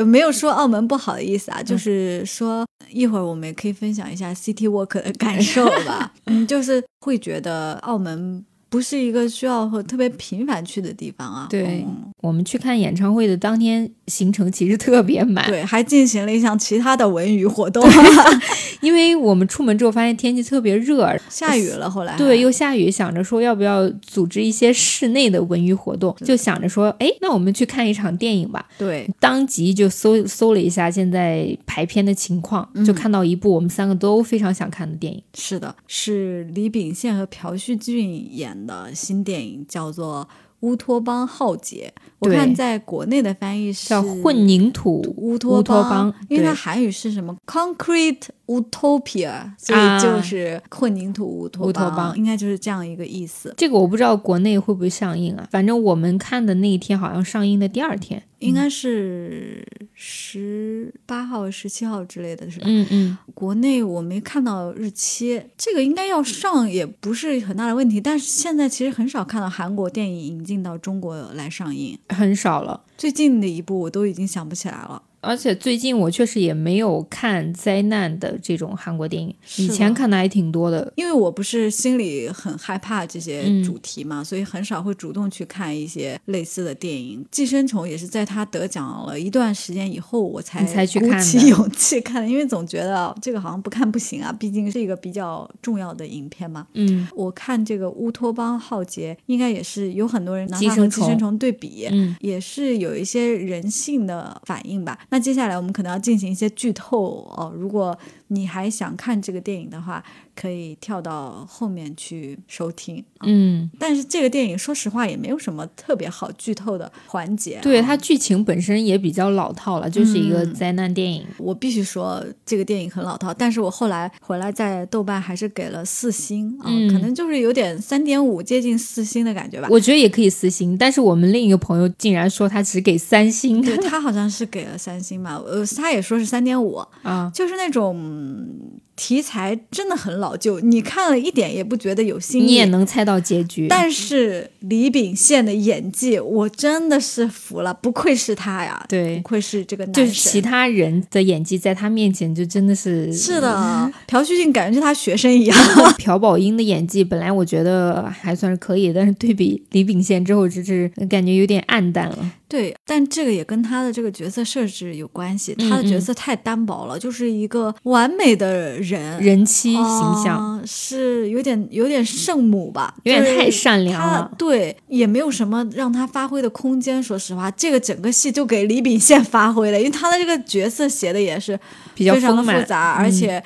[0.06, 6.12] 没有说澳门不好的意思啊，就是说一会儿我们也可以分享一下 City Walk 的感受吧。
[6.26, 11.46] 嗯，就是会觉得澳门不是一个需要和特别频繁去的地方啊。
[11.50, 17.86] 对嗯我们去看演唱会的当天，行程其实特别满，对， 还进行了一项其他的文娱活动，
[18.80, 21.88] 因为我们出门之后发现天气特别热，下雨了。
[21.88, 28.66] 后来对，又下雨，想着说要不要组织一些室内的文娱活动，就想着说，哎，那我们去看一场电影吧。
[28.76, 35.22] 对，当即就搜搜了一下现在排片的情况，就看到一部我们三个都非常想看的电影。
[35.34, 40.28] 是的，是李秉宪和朴叙俊演的新电影，叫做
[40.60, 41.92] 《乌托邦浩劫》。
[42.18, 53.52] 我看在国内的翻译是叫混凝土乌托邦因为它韩语是什么 “concrete utopia”，所以啊就是混凝土乌托乌托邦应该就是这样一个意思。
[53.56, 58.22] 这个我不知道国内会不会上映啊，反正我们看的那一天好像上映的第二天。
[58.38, 62.66] 应该是十八号、十七号之类的，是吧？
[62.68, 67.98] 嗯嗯，国内我没看到日期，这个应该要上也不是很大的问题。
[67.98, 72.84] 但是现在其实很少看到韩国电影引进到中国来上映，很少了。
[72.96, 75.02] 最近的一部我都已经想不起来了。
[75.26, 80.92] 而且最近我确实也没有看灾难的这种韩国电影，以前看的还挺多的。
[80.96, 87.22] 因为我不是心里很害怕这些嗯主题嘛，所以很少会主动去看一些类似的电影。
[87.30, 96.66] 《寄生虫》也是在他得奖了一段时间以后，我才才去鼓起勇气看的，因为总觉得这个好像不看不行啊，毕竟是一个比较重要的影片嘛。
[96.74, 104.98] 嗯我看这个《乌托邦浩劫》，应该也是有很多人拿它和寄生虫寄生虫对比，嗯，也是有一些人性的反应吧。
[105.10, 107.50] 那那接下来我们可能要进行一些剧透哦。
[107.56, 110.04] 如果你还想看这个电影的话，
[110.36, 113.02] 可以跳到后面去收听。
[113.22, 117.62] 嗯，但是这个电影说实话也没有什么特别好剧透的环节、啊。
[117.62, 121.24] 对，它剧情本身也比较老套了，就是一个嗯灾难电影。
[121.38, 129.68] 我必须说这个电影很老套，但是我后来回来在豆瓣还是给了四星啊、嗯可能就是有点三点五接近四星的感觉吧。
[129.70, 143.68] 我觉得也可以四星，但是我们另一个朋友竟然说他只给三星对 他好像是给了三星嘛，呃，他也说是三点五，啊，就是那种嗯题材真的很老旧，你看了一点也不觉得有新意，你也能猜到结局。
[143.68, 148.84] 但是李秉宪的演技，我真的是服了，不愧是他呀！
[148.88, 150.06] 对不愧是这个男神。
[150.06, 155.56] 就是其他人的演技在他面前就真的是是的，朴叙俊感觉是他学生一样。
[155.98, 162.30] 朴宝英的演技本来我觉得还算是可以，但是对比李秉宪之后，就是感觉有点暗淡了。
[162.48, 169.20] 对，但这个也跟他的这个角色设置有关系，嗯他的角色太单薄了，就是一个完美的人。
[169.20, 174.30] 人妻形象、啊是有点有点圣母吧，有点太善良了。
[174.38, 177.02] 对，也没有什么让他发挥的空间。
[177.02, 181.58] 说实话，这个整个戏就给李秉宪 发挥了，因为他的这个角色写的也是
[181.94, 183.42] 比较非常的丰满复杂，嗯而且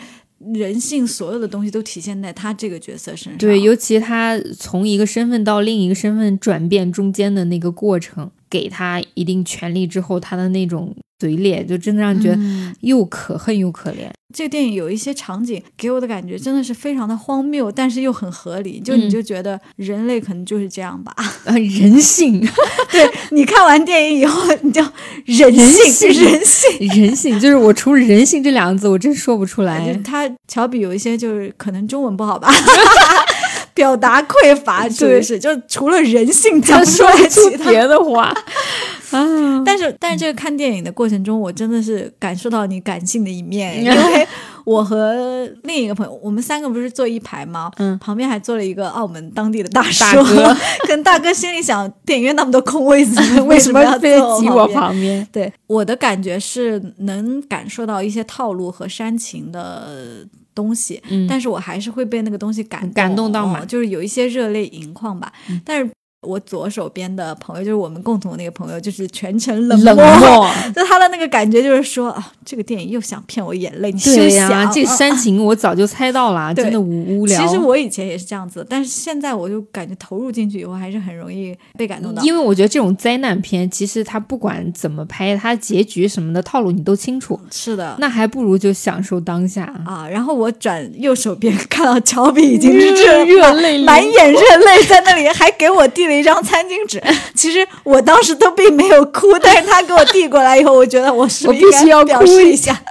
[0.55, 3.39] 人性所有的东西都体现在他这个角色身上。
[3.39, 14.11] 对，尤其他从一个身份到另一个身份转变中间的那个过程，给他一定权利之后，他的那种嘴脸，就真的让你觉得嗯又可恨又可怜。
[14.33, 18.79] 这个电影有一些场景给我的感觉真的是非常的荒谬，但是又很合理。
[18.79, 21.13] 就你嗯就觉得人类可能就是这样吧。
[21.17, 22.41] 啊，人性，
[22.93, 24.81] 对你看完电影以后，你就
[25.25, 26.89] 人性人性。
[27.03, 29.93] 人性，就是我除了人性这两个字，我真说不出来。
[30.05, 32.53] 他乔比有一些就是可能中文不好吧，
[33.81, 35.39] 表达匮乏， 是不是？
[35.39, 37.71] 就除了人性讲他不出来其他。
[37.71, 38.25] 别的话
[39.11, 44.29] 啊，但是，但是这个看电影的过程中，我真的是感受到你感性的一面， 因为
[44.65, 47.71] 我和另一个朋友，我们三个不是坐一排吗？
[47.79, 54.69] 嗯旁边还坐了一个澳门当地的大叔，大哥跟大哥心里想，电影院那么多空位子，为什要么非坐挤我？
[54.69, 55.27] 旁边？
[55.33, 59.89] 对我的感觉是能感受到一些套路和煽情的
[60.55, 65.33] 东西，嗯但是我还是会被那个东西感动感动到嘛哦就是有一些热泪盈眶吧。
[65.49, 65.91] 嗯但是
[66.23, 74.71] 我左手边的朋友，就是我们共同的那个朋友，就是全程冷冷漠， 就他的那个感觉就是说啊，这个电影又想骗我眼泪，你休对呀、想。
[74.71, 77.41] 这啊煽情我早就猜到了，对真的无无聊。
[77.41, 82.23] 其实我以前也是这样子，但是现在我就感觉投入进去以后，还是很容易被感动到。
[82.23, 89.65] 因为我觉得这种灾难片，其实它不管怎么拍，它结局什么的套路你都清楚，是的，那还不如就享受当下。
[89.87, 97.03] 啊，然后我转右手边 看到乔比已经是热热泪满眼热泪在那里，还给我递了一张餐巾纸。
[97.35, 102.79] 其实我当时都并没有哭，但是他给我递过来以后，我觉得我是不是应该表示一下。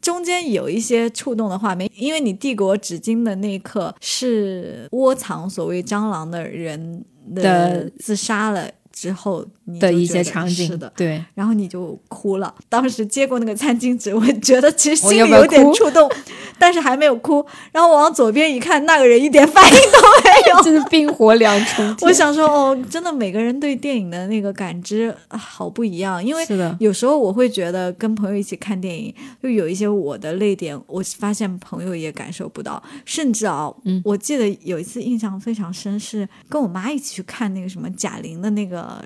[0.00, 12.54] 中间有一些触动的画面，因为你递给我纸巾的那一刻是窝藏所谓蟑螂的人的的自杀了之后你的一些场景，是的，对，然后你就哭了。
[12.68, 16.10] 当时接过那个餐巾纸，我觉得其实心里有点触动，
[16.58, 17.44] 但是还没有哭。
[17.72, 20.62] 然后我往左边一看，那个人一点反应都没有。
[20.64, 22.08] 就是冰火两重 天。
[22.08, 39.04] 我想说，哦，真的每个人对电影的那个感知、啊、好不一样，因为是的，有时候我会觉得跟朋友一起看电影，就有一些我的泪点，我发现朋友也感受不到，甚至啊，嗯我记得有一次印象非常深，是跟我妈一起去看那个什么贾玲的那个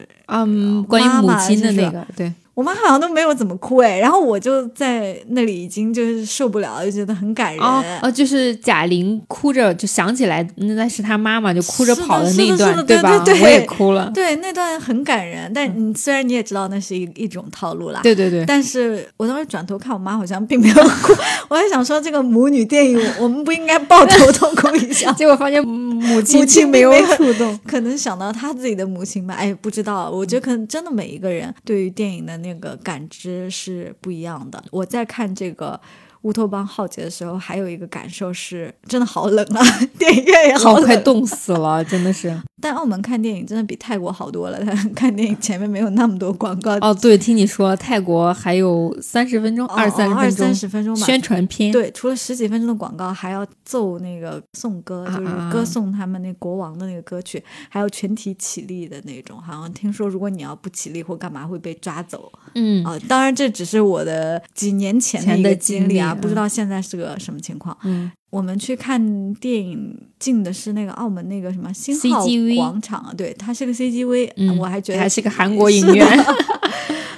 [0.51, 7.63] 嗯，关于母亲的那个，对，我妈好像都没有怎么哭哎，然后我就在那里已经就是受不了了，就觉得很感人。
[7.63, 13.19] 哦哦，就是贾玲哭着就想起来，那是她妈妈就哭着跑的那一段，对吧？
[13.25, 14.11] 对对我也哭了。
[14.13, 21.15] 对，那段很感人，但你虽然你也知道那是一一种套路啦，对对对，但是我当时转头看我妈，好像并没有哭，
[21.49, 25.13] 我还想说这个母女电影，我们不应该抱头痛哭一下。
[25.17, 27.59] 结果发现母亲没有触动。
[27.67, 30.11] 可能想到她自己的母亲吧，哎，不知道。
[30.11, 34.63] 我觉得可能真的每一个人对于电影的那个感知是不一样的。
[34.71, 35.81] 我在看这个
[36.23, 39.63] 《乌托邦浩劫》的时候，还有一个感受是，真的好冷啊，
[39.99, 40.85] 电影院也好哦，冷。
[40.87, 42.37] 快冻死了，真的是。
[42.63, 51.07] 但澳门看电影真的比泰国好多了，他 看电影前面没有那么多广告，哦，对，听你说泰国还有三十分钟、哦二三十二三十分钟吧。
[51.07, 59.41] 宣传片，对，除了十几分钟的广告，还要奏那个颂歌，就是啊歌颂他们那国王的那个歌曲，还有全体起立的那种。
[59.41, 67.77] 好像听说，如果你要不起立或干嘛会被抓走嗯，啊、当然，这只是我的几年前前的经历啊，不知道现在是个什么情况。
[67.85, 76.07] 嗯，我们去看电影进的是那个澳门那个什么新浩 CGV 广场啊，对，它是个 CGV，、嗯我还觉得还是个韩国影院。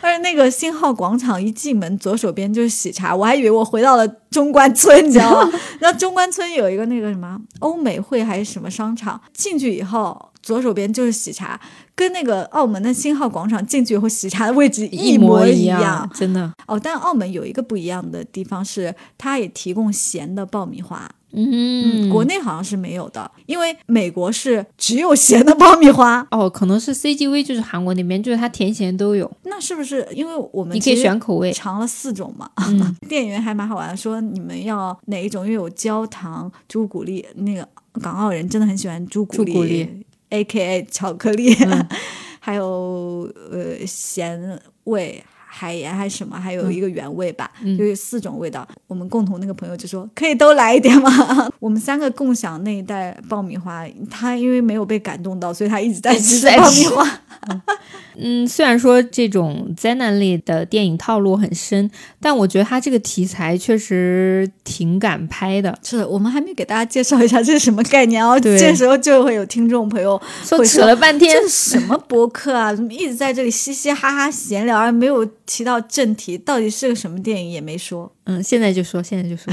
[0.02, 5.52] 而且那个新浩广场一进门，左手边就是喜茶，我还以为我回到了中关村，你知道吗？
[5.80, 11.60] 然后中关村有一个那个什么欧美汇还是什么商场，进去以后左手边就是喜茶，
[11.94, 16.10] 跟那个澳门的新浩广场进去以后喜茶的位置一模一样。
[16.12, 16.52] 真的。
[16.66, 21.08] 哦，但澳门有一个不一样的地方是，它也提供咸的爆米花。
[21.34, 26.26] 嗯国内好像是没有的，因为美国是只有咸的爆米花。
[26.30, 31.52] 哦，可能是 CGV 就是韩国那边，就是它甜咸都有，那是不是因为我们你可以选口味。
[31.52, 32.50] 尝了四种嘛？
[32.68, 35.44] 嗯 店员还蛮好玩的，说你们要哪一种？
[35.44, 37.66] 因为有焦糖、朱古力，那个
[38.00, 41.88] 港澳人真的很喜欢朱古力 a K A 巧克力，嗯
[42.40, 45.22] 还有呃咸味。
[45.54, 48.66] 海盐还是什么，还有一个原味吧，嗯就有四种味道。
[48.86, 51.10] 我们共同那个朋友就说可以都来一点吗？
[51.60, 57.20] 我们三个共享那一袋爆米花，他因为没有被感动到，所以他一直在吃爆米花。
[58.14, 65.76] 嗯，虽然说这种灾难类的电影套路很深，但我觉得它这个题材确实挺敢拍的。
[65.82, 68.38] 是的，我们还没给大家介绍一下这是什么概念哦。
[68.38, 72.74] 对这时候就会有听众朋友说扯了半天这，是什么博客啊？
[72.74, 76.38] 怎么一直在这里嘻嘻哈哈闲聊，而没有提到正题？
[76.38, 78.10] 到底是个什么电影也没说。
[78.24, 79.52] 嗯，现在就说，现在就说。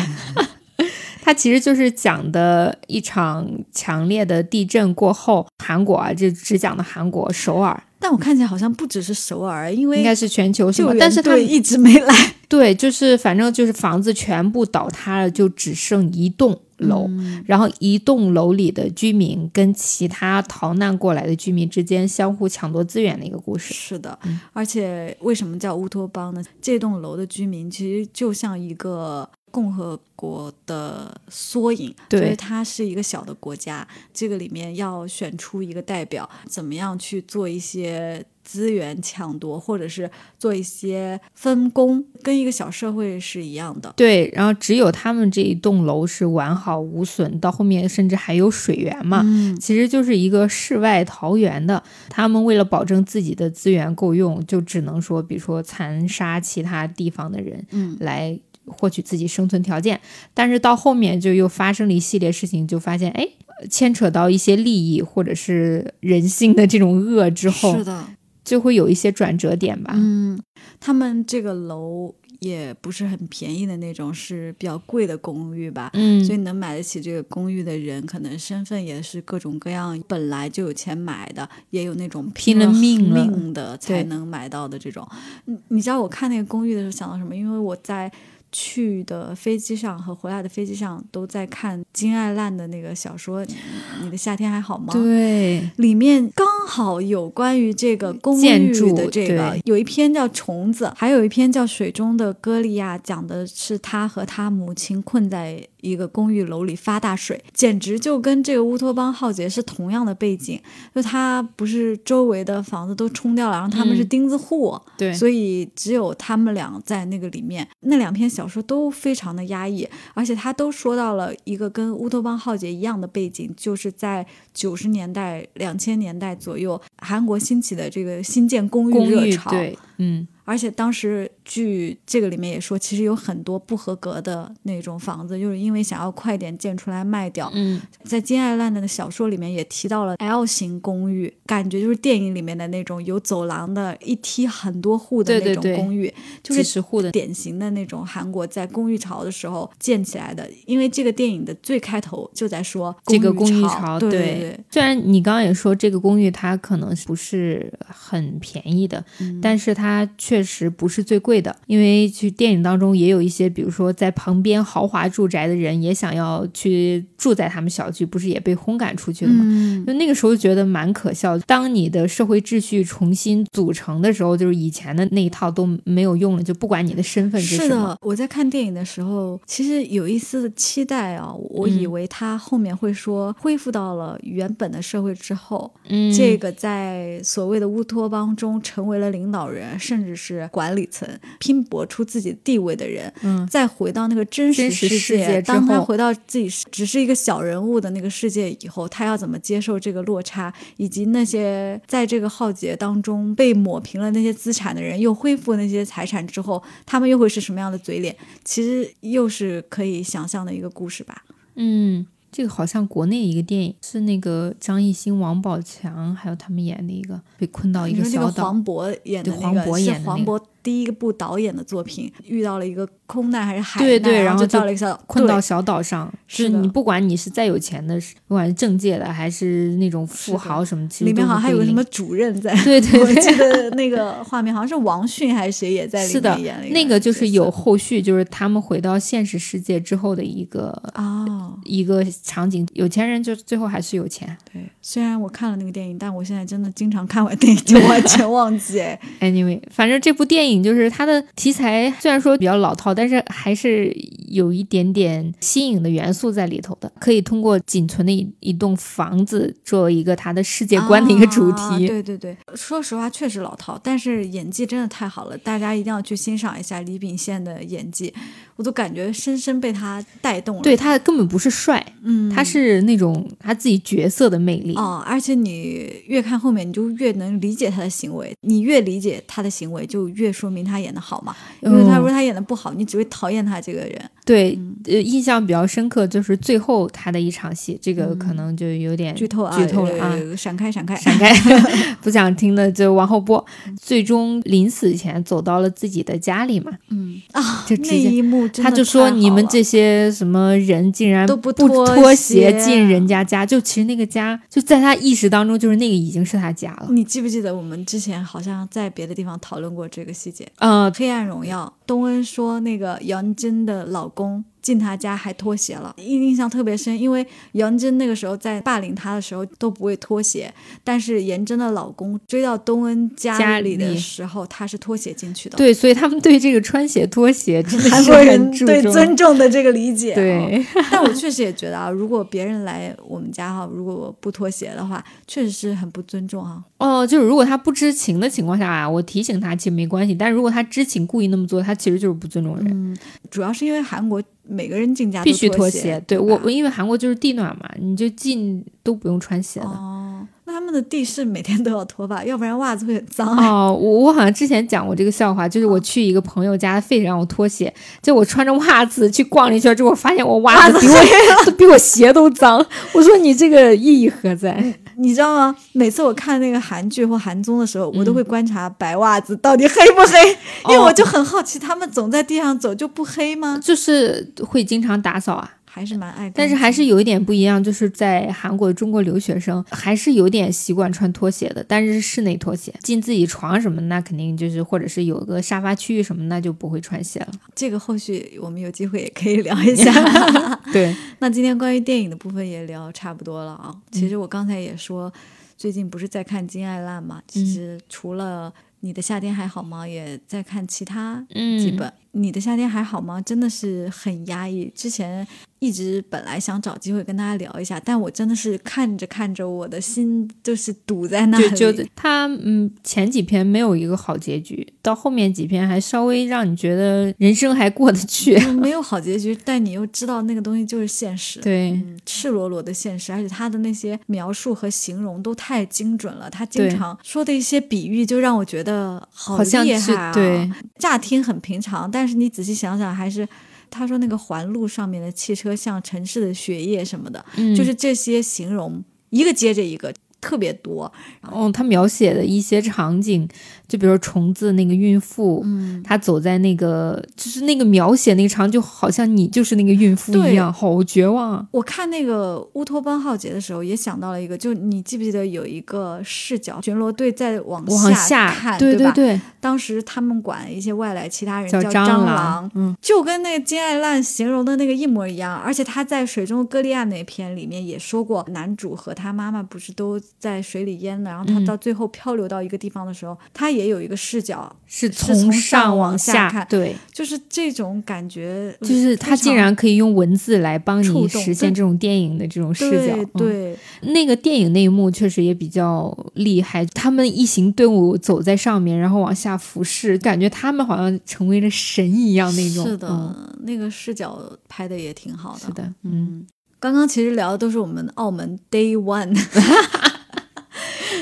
[1.22, 10.94] 它其实就是讲的一场强烈的地震过后，韩国啊，就只讲的韩国首尔，但我看起来好像不只是首尔，因为应该是全球性吧。
[10.98, 12.16] 但是它一直没来。
[12.48, 17.10] 对，就是反正就是房子全部倒塌了，就只剩一栋楼，
[17.46, 23.74] 然后一栋楼里的居民跟其他逃难过来的居民之间相互抢夺资源的一个故事。
[23.74, 26.44] 是的，嗯而且为什么叫乌托邦呢？
[26.62, 33.88] 这栋楼的居民其实就像一个共和国的缩影，对所以它是一个小的国家。
[34.14, 43.94] 这个里面要选出一个代表，怎么样去做一些资源抢夺，或者是做一些分工，跟一个小社会是一样的。
[43.96, 51.82] 对，然后只有他们这一栋楼是完好无损，到后面甚至还有水源嘛，嗯，其实就是一个世外桃源的。
[52.10, 58.38] 他们为了保证自己的资源够用，就只能说，比如说残杀其他地方的人，嗯，来
[58.70, 60.00] 获取自己生存条件。
[60.34, 63.28] 但是到后面就又发生了一系列事情，就发现哎，
[63.70, 68.08] 牵扯到一些利益或者是人性的这种恶之后是，的，
[68.44, 69.94] 就会有一些转折点吧。
[69.96, 70.40] 嗯，
[70.80, 75.90] 他们这个楼也不是很便宜的那种，是比较贵的公寓吧。
[75.94, 85.06] 嗯，所以能买得起这个公寓的人，可能身份也是各种各样，本来就有钱买的，也有那种拼了了命命的才能买到的这种。
[85.44, 87.36] 你你知道我看那个公寓的时候想到什么？
[87.36, 88.10] 因为我在
[88.52, 94.94] 去的飞机上和回来的飞机上都在看金爱烂的那个小说《你你的夏天还好吗》。
[94.94, 110.60] 对，里面刚好有关于这个公寓的这个，有一篇叫《虫子》，还有一篇叫《水中的歌利亚》，讲的是他和他母亲困在一个公寓楼里发大水，简直就跟这个乌托邦浩劫是同样的背景。
[110.94, 117.68] 就他不是周围的房子都冲掉了，然后他们是嗯钉子户，对，所以只有他们俩在那个里面。
[117.82, 129.50] 那两篇小说都非常的压抑，而且他都说到了一个跟乌托邦浩劫一样的背景，就是在九十年代、两千年代左右，韩国兴起的这个新建公公寓寓热潮。
[129.52, 137.52] 对，嗯，而且当时据这个里面也说，其实有很多不合格的那种房子，就是因为想要快点建出来卖掉。
[137.54, 150.50] 嗯，在金爱烂的小说里面也提到了 L 型公寓，感觉就是电影里面的那种有走廊的一梯很多户的那对对对种公寓，就几是十户的，典型的那种韩国在公寓潮的时候建起来的。
[150.66, 154.20] 因为这个电影的最开头就在说这个公寓寓潮，对对。
[154.20, 159.40] 对，虽然你刚刚也说这个公寓它可能不是很便宜的，嗯。
[159.42, 169.44] 但是它确实不是最贵的，因为去电影当中也有一些，比如说在旁边豪华住宅的人也想要去住在他们小区，不是也被轰赶出去了吗？
[169.46, 171.44] 嗯，就那个时候觉得蛮可笑的。
[171.48, 177.88] 当你的社会秩序重新组成的时候，就是以前的那一套都没有用了，就不管你的身份是什么。
[177.88, 191.08] 的，我在看电影的时候，其实有一丝的期待啊，我以嗯为他后面会说恢复到了原本的社会之后，嗯，这个在所谓的乌托邦中成为了领导人，甚至是管理层，
[191.40, 208.16] 拼搏出自己地位的人，嗯再回到那个真实世界，当他回到自己只是一个小人物的那个世界以后，他要怎么接受这个落差，以及那些在这个浩劫当中被抹平了那些资产的人，又恢复那些财产之后，他们又会是什么样的嘴脸？
[208.44, 211.24] 其实又是可以想象的一个故事吧。
[211.56, 218.46] 嗯，这个好像国内一个电影，是那个张艺兴、王宝强还有他们演的一个，被困到一个小岛。
[218.46, 226.12] 黄渤演的那个是黄渤第一部导演的作品，遇到了一个空难还是海难，对对，然后就到了一个小困到小岛上。
[226.28, 232.54] 是你不管你是再有钱的，不管是政界的还是那种富豪什么，其实里面好像还有什么主任在。
[232.64, 236.66] 对对， 我记得那个画面好像是王迅还是谁也在里面演了。
[236.70, 242.68] 那个就是有后续，就是他们回到现实世界之后的一个哦一个场景。
[242.74, 244.38] 有钱人就最后还是有钱。
[244.54, 248.80] 对，虽然我看了那个电影，但我现在真的经常看完电影就完全忘记。
[248.80, 253.96] 哎， anyway，反正这部电影就是它的题材虽然说比较老套，但是还是
[254.28, 256.92] 有一点点新颖的元素在里头的。
[257.00, 261.88] 可以通过仅存的一一栋房子作为一个它的世界观的一个主题。
[261.88, 268.14] 对对对，说实话确实老套，但是演技真的太好了，大家一定要去欣赏一下李秉宪的演技，
[268.56, 270.62] 我都感觉深深被他带动了。
[270.62, 275.04] 对他根本不是帅，嗯，他是那种他自己角色的魅力哦。
[275.06, 281.36] 而且你越看后面，你就越能理解他的行为，你越理解他的行为，就越说明他演的好嘛。
[281.62, 284.10] 因为他如果他演的不好，你只会讨厌他这个人。
[284.30, 291.34] 对，呃，印象比较深刻就是最后他的一场戏，这个可能就有点剧透啊，剧透了啊，闪开，闪开，闪开，
[292.00, 293.44] 不想听的就往后播。
[293.82, 306.90] 最终临死前走到了自己的家里嘛，嗯啊，就那一幕他就说你们这些什么人竟然都不脱鞋进人家家，就其实那个家就在他意识当中，就是那个已经是他家了。
[306.92, 310.48] 你记不记得我们之前好像在别的地方讨论过这个细节？
[310.60, 314.19] 嗯，黑暗荣耀，东恩说那个杨真的老公。
[314.20, 320.54] com 进他家还脱鞋了，印印象特别深，因为杨真那个时候在霸凌他的时候都不会脱鞋，
[320.84, 325.58] 但是颜真的老公追到东恩家里的时候，他是脱鞋进去的。
[325.58, 330.14] 对，所以他们对这个穿鞋脱鞋， 韩国人对尊重的这个理解。
[330.14, 336.62] 对， 但我确实也觉得啊，如果别人来我们家哈，如果我不脱鞋的话，确实是很不尊重啊。
[336.78, 342.66] 哦，就是如果他不知情的情况下啊，我提醒他其实没关系，但如果他知情故意那么做，他其实就是不尊重人。
[342.70, 342.98] 嗯，
[343.30, 344.22] 主要是因为韩国。
[344.50, 349.68] 每个人进家必须脱鞋，对我我因为韩国就是地暖嘛，你就进都不用穿鞋的。
[349.68, 352.24] 哦，那他们的地是每天都要脱吧？
[352.26, 353.28] 要不然袜子会很脏。
[353.38, 357.72] 哦，我我好像之前讲过这个笑话，就是我去一个朋友家，非得让我脱鞋，
[358.02, 362.66] 就我穿着袜子去逛了一圈之后，发现我袜子比我 比我鞋都脏。
[362.94, 364.74] 我说你这个意义何在？
[365.00, 365.56] 你知道吗？
[365.74, 370.38] 每次我看那个韩剧或韩综的时候，我都会观察白袜子到底黑不黑，
[370.70, 373.60] 因为我就很好奇，他们总在地上走就不黑吗？
[373.64, 375.52] 就是会经常打扫啊。
[375.72, 387.32] 还是蛮爱，但是还是有一点不一样，就是在韩国中国留学生还是有点习惯穿拖鞋的，但是室内拖鞋进自己床什么，那肯定就是或者是有个沙发区域什么，那就不会穿鞋了。
[387.54, 389.94] 这个后续我们有机会也可以聊一下。
[390.74, 393.72] 对， 那今天关于电影的部分也聊差不多了啊。
[393.92, 395.14] 其实我刚才也说，
[395.56, 397.22] 最近不是在看金爱烂嘛？
[397.28, 399.88] 其实除了你的夏天还好吗？
[399.88, 401.24] 也在看其他
[401.60, 401.94] 几本。
[402.14, 403.22] 你的夏天还好吗？
[403.22, 404.72] 真的是很压抑。
[404.76, 405.28] 之前。
[405.60, 411.50] 一直本来想找机会跟大家聊一下，但我真的是看着看着，我的心就是堵在那里。
[411.56, 418.40] 就就他嗯，前几篇没有一个好结局，到后面几篇还稍微让你觉得人生还过得去。
[418.54, 423.12] 没有好结局，但你又知道那个东西就是现实，对，赤裸裸的现实。
[423.12, 430.14] 而且他的那些描述和形容都太精准了，他经常说的一些比喻就让我觉得好厉害啊！
[430.14, 433.28] 对，乍听很平常，但是你仔细想想还是。
[433.70, 437.24] 他说：“那个环路上面的汽车像城市的血液什么的，
[437.56, 440.92] 就是这些形容一个接着一个。”特别多，
[441.22, 443.28] 然后，他描写的一些场景，
[443.68, 451.48] 就比如虫子那个孕妇，嗯，她走在那个，就是那个描写那个场景，就好像你就是那个孕妇一样，好绝望啊！
[451.52, 469.98] 我看那个《乌托邦浩劫》的时候，也想到了一个，就你记不记得有一个视角，巡逻队在往下看，对对对，当时他们管一些外来其他人叫蟑螂，嗯，就跟那个金爱烂形容的那个一模一样，而且他在《水中歌利亚》那篇里面也说过，男主和他妈妈不是都。
[470.18, 482.96] 在水里淹了，然后他到最后漂流到一个地方的时候，他也有一个视角是从上往下看，对，就是这种感觉，就是他竟然可以用文字来帮你实现这种电影的这种视角。
[483.14, 492.66] 对，那个电影那一幕确实也比较厉害，他们一行队伍走在上面，然后往下俯视，感觉他们好像成为了神一样那种。
[492.66, 495.40] 是的，那个视角拍的也挺好的。
[495.40, 496.26] 是的，嗯，
[496.60, 499.18] 刚刚其实聊的都是我们澳门 Day One。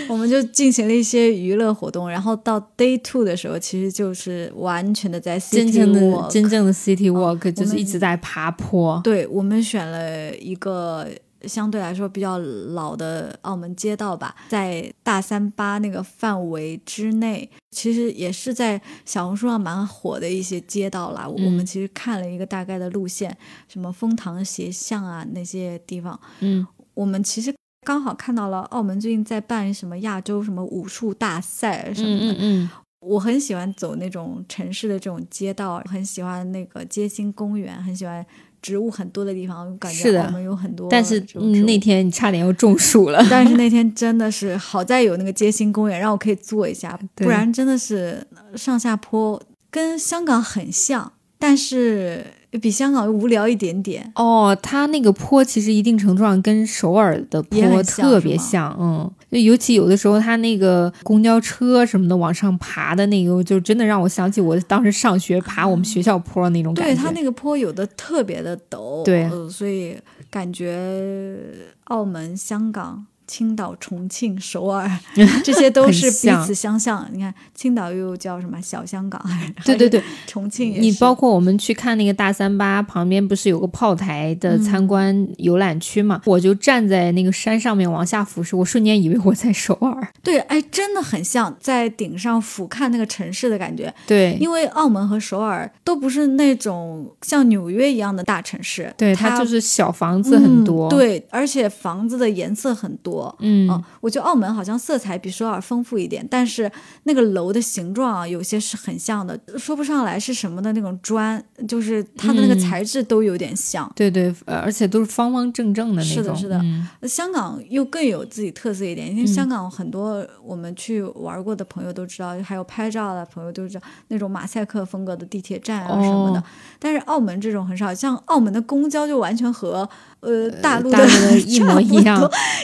[0.10, 9.00] 我们就进行了一些娱乐活动，然后到 day two 的时候，其实就是完全的在 city 真正的 walk 真正的 city walk 就是一直在爬坡。
[9.04, 11.08] 对我们选了一个
[11.44, 21.28] 相对来说比较老的澳门街道吧，在大三巴那个范围之内，其实也是在小红书上蛮火的一些街道啦。
[21.28, 23.36] 我嗯我们其实看了一个大概的路线，
[23.68, 27.54] 什么枫塘斜巷啊那些地方，嗯，我们其实。
[27.88, 32.70] 刚好看到了澳门最近在办什么亚洲什么武术大赛什么的，嗯嗯嗯，
[33.00, 38.26] 我很喜欢走那种城市的这种街道，很喜欢那个街心公园，很喜欢
[38.62, 39.78] 植物很多的地方。
[39.78, 41.26] 感觉我们有很多但是
[41.66, 43.26] 那天你差点又中暑了。
[43.30, 52.26] 但是那天真的是好在有那个街心公园，让我可以坐一下，不然真的是上下坡跟香港很像，但是
[52.58, 54.12] 比香港无聊一点点。
[54.16, 66.94] 哦，它那个坡其实一定程度上跟首尔的坡特别像，嗯，就尤其有的时候它那个公交车什么的往上爬的那个，就真的让我想起我当时上学爬我们学校坡那种感觉。
[66.94, 69.98] 对它那个坡有的特别的陡，对呃所以
[70.30, 71.38] 感觉
[71.86, 74.90] 澳门、香港、青岛、重庆、首尔
[75.44, 77.06] 这些都是彼此相像。
[77.12, 79.22] 你看，青岛又叫什么小香港？
[79.66, 86.22] 对对对， 重庆也是你包括我们去看那个大三巴旁边不是有个炮台的参观游览区嘛？
[86.26, 90.08] 我就站在那个山上面往下俯视，我瞬间以为我在首尔。
[90.24, 93.94] 对，哎，真的很像在顶上俯瞰那个城市的感觉。
[94.08, 100.88] 对，因为澳门和首尔都不是那种像纽约一样的大城市，对，它它就是小房子很多。
[100.88, 103.17] 嗯，对，而且房子的颜色很多。
[103.40, 106.72] 嗯，哦，我觉得澳门好像色彩比首尔丰富一点，但是
[107.04, 113.90] 那个楼的形状啊，有些是很像的，说不上来是什么的那种砖，就是它的那个嗯材质都有点像。
[113.96, 116.16] 对对，呃而且都是方方正正的那种。
[116.16, 126.40] 是的是的嗯香港又更有自己特色一点，因为香港很多我们去玩过的朋友都知道，还有拍照的朋友都知道那种马赛克风格的地铁站啊什么的。
[126.40, 126.44] 哦
[126.80, 129.90] 但是澳门这种很少，像澳门的公交就完全和
[130.28, 131.08] 呃大陆的
[131.48, 132.20] 一模一样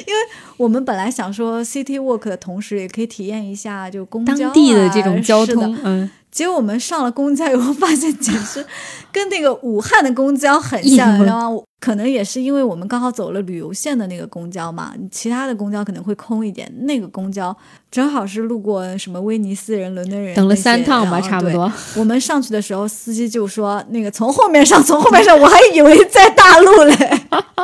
[0.05, 0.20] 因为
[0.57, 8.64] 我们本来想说 City Walk 的同时，也可以体验一下就公交、啊、当地的这种交通，嗯，结果我们上了公交以后，发现简直
[9.11, 11.57] 跟那个武汉的公交很像，模你知道吗？
[11.80, 16.72] 可能也是因为我们刚好走了旅游线的那个公交嘛，其他的公交可能会空一点。
[16.86, 17.53] 那个公交
[17.91, 21.70] 正好是路过什么威尼斯人、伦敦人，等了三趟吧，差不多。
[21.97, 26.95] 我们上去的时候，司机就说那个从后面上，从后面上，我还以为在大陆嘞。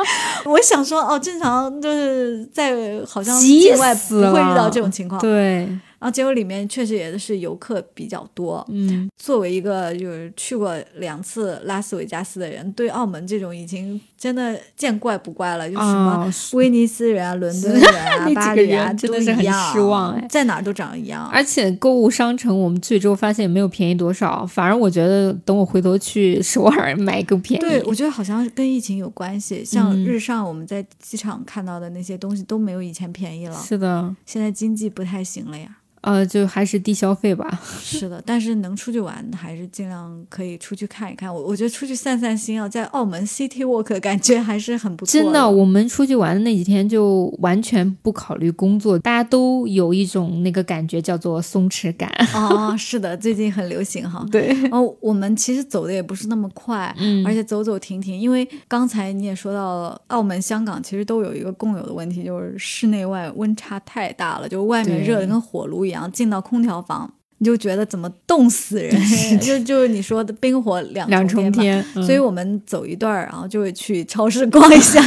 [0.44, 2.74] 我想说哦，正常就是在
[3.06, 5.20] 好像境外不会遇到这种情况。
[5.20, 5.68] 对，
[6.00, 8.66] 然后结果里面确实也是游客比较多。
[8.70, 21.28] 嗯，作为一个就是去过两次拉斯维加斯的人，对澳门这种已经真的见怪不怪了，就什么哦，威尼斯人啊、伦敦人啊、 巴黎啊，真的是很失望哎在哪儿都长一样。
[21.28, 27.62] 而且购物商城我们去之后发现也没有便宜多少，反而我觉得等我回头去首尔 买更便宜。
[27.62, 29.62] 对，我觉得好像跟疫情有关系。
[29.62, 35.76] 像嗯日上我们在机场看到的那些东西都没有以前便宜了，是的，现在经济不太行了呀。
[36.02, 37.60] 呃，就还是低消费吧。
[37.80, 41.32] 是的，但是能出去玩还是尽量可以出去看一看。
[41.32, 52.10] 我我觉得出去散散心啊，在澳门 City Walk 感觉还是很不错真的，我们出去玩的那几天就完全不考虑工作，大家都有一种那个感觉叫做松弛感。
[52.34, 54.24] 哦，是的，最近很流行哈。
[54.32, 68.94] 对，哦，我们其实走的也不是那么快，嗯而且走走停停，因为刚才你也说到了，澳门、香港其实都有一个共有的问题，就是室内外温差太大了，就外面热的跟火炉一样，进到空调房你就觉得怎么冻死人，
[69.40, 71.54] 就就是你说的冰火两两重天嘛。
[71.54, 75.02] 重天，嗯所以我们走一段儿，然后就会去超市逛一下。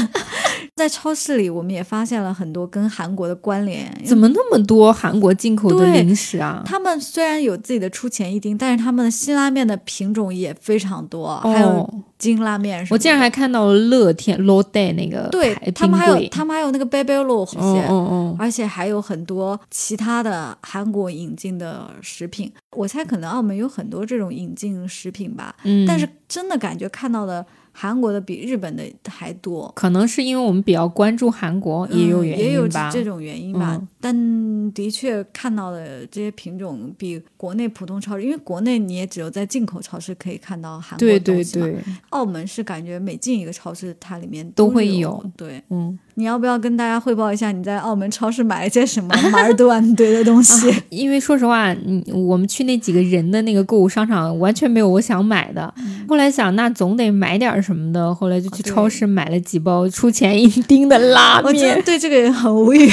[0.76, 3.96] 在超市里，我们也发现了很多跟韩国的关联。
[4.04, 6.64] 怎么那么多韩国进口的零食啊？
[6.66, 12.96] 他们虽然有自己的出前一丁，但是他们的辛拉面的品种也非常多，还有哦，金拉面什么。
[12.96, 22.52] 我竟然还看到了乐天 l o day 那个对他们还有他们还有那个 baby roll 这哦些，哦哦，而且还有很多其他的韩国引进的食品。
[22.76, 29.70] 我猜可能澳门有很多这种引进食品吧，嗯，但是真的感觉看到的韩国的比日本的还多。
[29.76, 32.92] 可能是因为我们比较关注韩国，也有嗯原也有这因吧。
[32.94, 41.66] 这种原因吧，嗯但的确看到的这些品种比国内普通超市，因为国内你也只有在进口超市可以看到韩国东西嘛。
[41.66, 41.78] 对，
[42.10, 45.32] 澳门是感觉每进一个超市，它里面都会有有。
[45.38, 50.70] 对，嗯，你要不要跟大家汇报一下你在澳门超市买了些什么马尔多安堆的东西？
[50.89, 55.74] 因为说实话，嗯，我们去那几个人的那个购物商场，完全没有我想买的。
[56.10, 61.86] 后来想，那总得买点什么的，后来就去超市买了几包出前一丁的拉我真的面。
[61.86, 62.89] 对这个人很无语，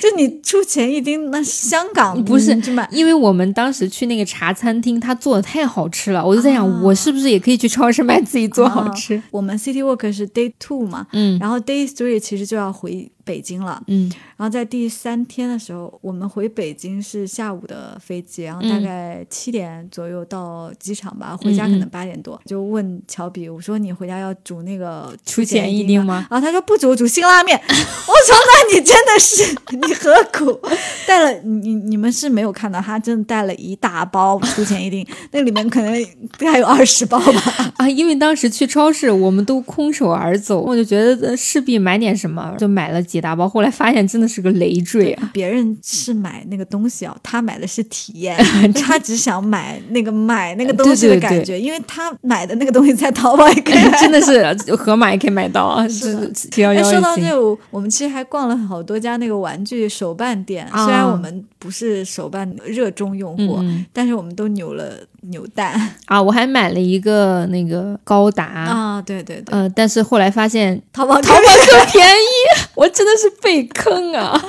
[0.00, 2.50] 就你出钱一丁，那香港不是。
[2.90, 9.22] 因为我们当时去那个茶餐厅，他做的太好吃了，我就在想，啊我是不是也可以去超市买自己做好吃？
[9.30, 13.80] 我们 City Walk 是 Day Two 嘛，嗯然后 Day Three 其实就要回北京了。
[13.86, 22.40] 嗯然后在第三天的时候，我们回北京是下午的飞机，然后大嗯概七点左右到机场吧，回家可能八点多。
[22.46, 26.26] 就问乔比，我说你回家要煮那个出钱钱一丁吗？
[26.30, 27.56] 然后他说不煮，煮辛拉面。
[27.68, 30.58] 我说那你真的是你何苦
[31.06, 35.92] 带了你你们是没有看到他真的带了一大包出钱一丁， 那里面可能
[36.38, 37.72] 还有二十包吧。
[37.76, 43.48] 啊，因为当时去超市，我们都空手而走，我就觉得呃势必买点什么，就买了几大包。
[43.48, 45.30] 后来发现真的是个累赘啊！
[45.32, 48.36] 别人是买那个东西啊， 他买的是体验，
[48.74, 53.80] 他只想买那个买那个东西的对对对感觉，因为他买的那个东西在淘宝也可以。
[54.00, 57.14] 真的是盒马也可以买到啊， 是七幺哎，幺说到。
[57.16, 60.66] 这个，我们其实还逛了好多家那个玩具手办店。
[60.70, 63.58] 啊虽然我们不是手办热衷用户，
[63.92, 64.94] 但是我们都扭了
[65.28, 69.02] 扭蛋 啊，我还买了一个那个高达，啊！
[69.02, 74.40] 对对对，呃，但是后来发现淘宝淘宝更便宜， 我真的是被坑啊！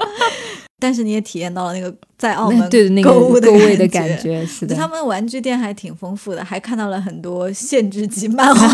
[0.82, 8.66] 但是你也体验到了那个在澳门对那个购物的感觉是的，他们玩具店还挺丰富的，还看到了很多限制级漫画。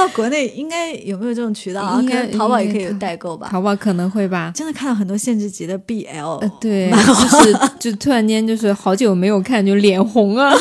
[0.00, 2.00] 不知道国内应该有没有这种渠道啊？
[2.00, 3.48] 应该淘宝也可以有代购吧。
[3.50, 4.52] 淘宝可能会吧。
[4.54, 10.50] 真的看到很多限制级的 BL，、呃，对，就是就突然间就是好久没有看，就脸红啊。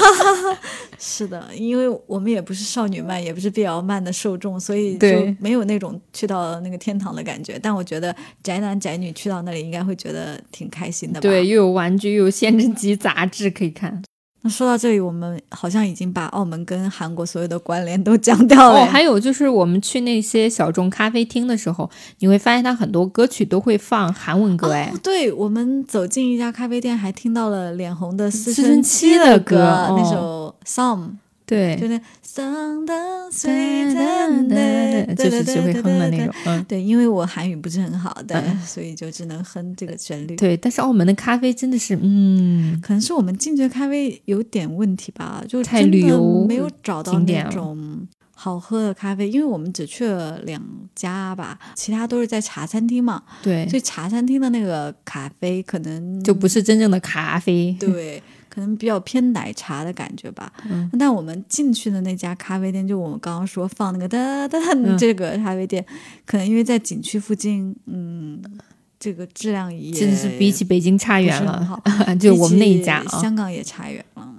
[1.01, 5.07] 是的，因为我们也不是少女漫，也不是 BL 漫的受众，所以就
[5.39, 7.57] 没有那种去到那个天堂的感觉。
[7.61, 8.13] 但我觉得
[8.43, 11.21] 宅男宅女去到那里应该会觉得挺开心的吧？
[11.21, 11.47] 对，。
[11.47, 14.01] 又有玩具，又有限制级杂志可以看。
[14.41, 18.79] 那说到这里，我们好像已经把澳门跟韩国所有的关联都讲掉了。
[18.79, 30.99] 哦，还有就是我们去那些小众咖啡厅的时候，你会发现它很多歌曲都会放韩文歌，哎哦，，对，我们走进一家咖啡店，还听到了脸红的思思春期期的歌，歌那哦首《Some》，
[31.49, 32.01] 对就，是的
[32.85, 34.01] 哒随哒
[34.47, 36.63] 哒就是只会哼的那种，嗯。
[36.65, 40.35] 对，因为我韩语不是很好的，嗯所以就只能哼这个旋律。
[40.35, 50.63] 对，但是澳门的咖啡真的是，嗯，可能是我们进去的咖啡有点问题吧，就太旅游没有找到那种好喝的咖啡，因为我们只去了两
[50.95, 57.75] 家吧，其他都是在茶餐厅嘛，对所，以茶餐厅的那个咖啡可能就不是真正的咖啡。
[57.81, 58.21] 对，
[58.59, 60.51] 可能比较偏奶茶的感觉吧。
[60.69, 60.89] 嗯。
[60.99, 64.97] 但我们进去的那家咖啡店，就我们刚刚说放那个哒哒嗯。
[64.97, 65.85] 这个咖啡店，
[66.25, 68.41] 可能因为在景区附近，嗯，
[68.99, 71.81] 这个质量也真的是比起北京差远了，
[72.19, 74.35] 就我们那一家啊，香港也差远了。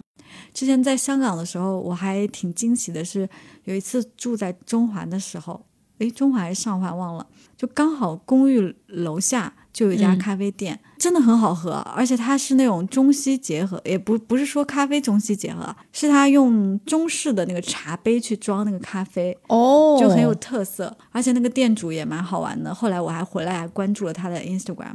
[0.52, 3.26] 之前在香港的时候，我还挺惊喜的是，
[3.64, 5.64] 有一次住在中环的时候，
[5.98, 10.18] 诶，中环还是上环忘了，就刚好公寓楼下就有一家嗯。
[10.18, 22.74] 咖啡店，真的很好喝，而且它是那种中西结合，也不不是说咖啡中西结合，是它用中式的那个茶杯去装那个咖啡，哦就很有特色，而且那个店主也蛮好玩的。
[22.74, 24.94] 后来我还回来还关注了他的 Instagram，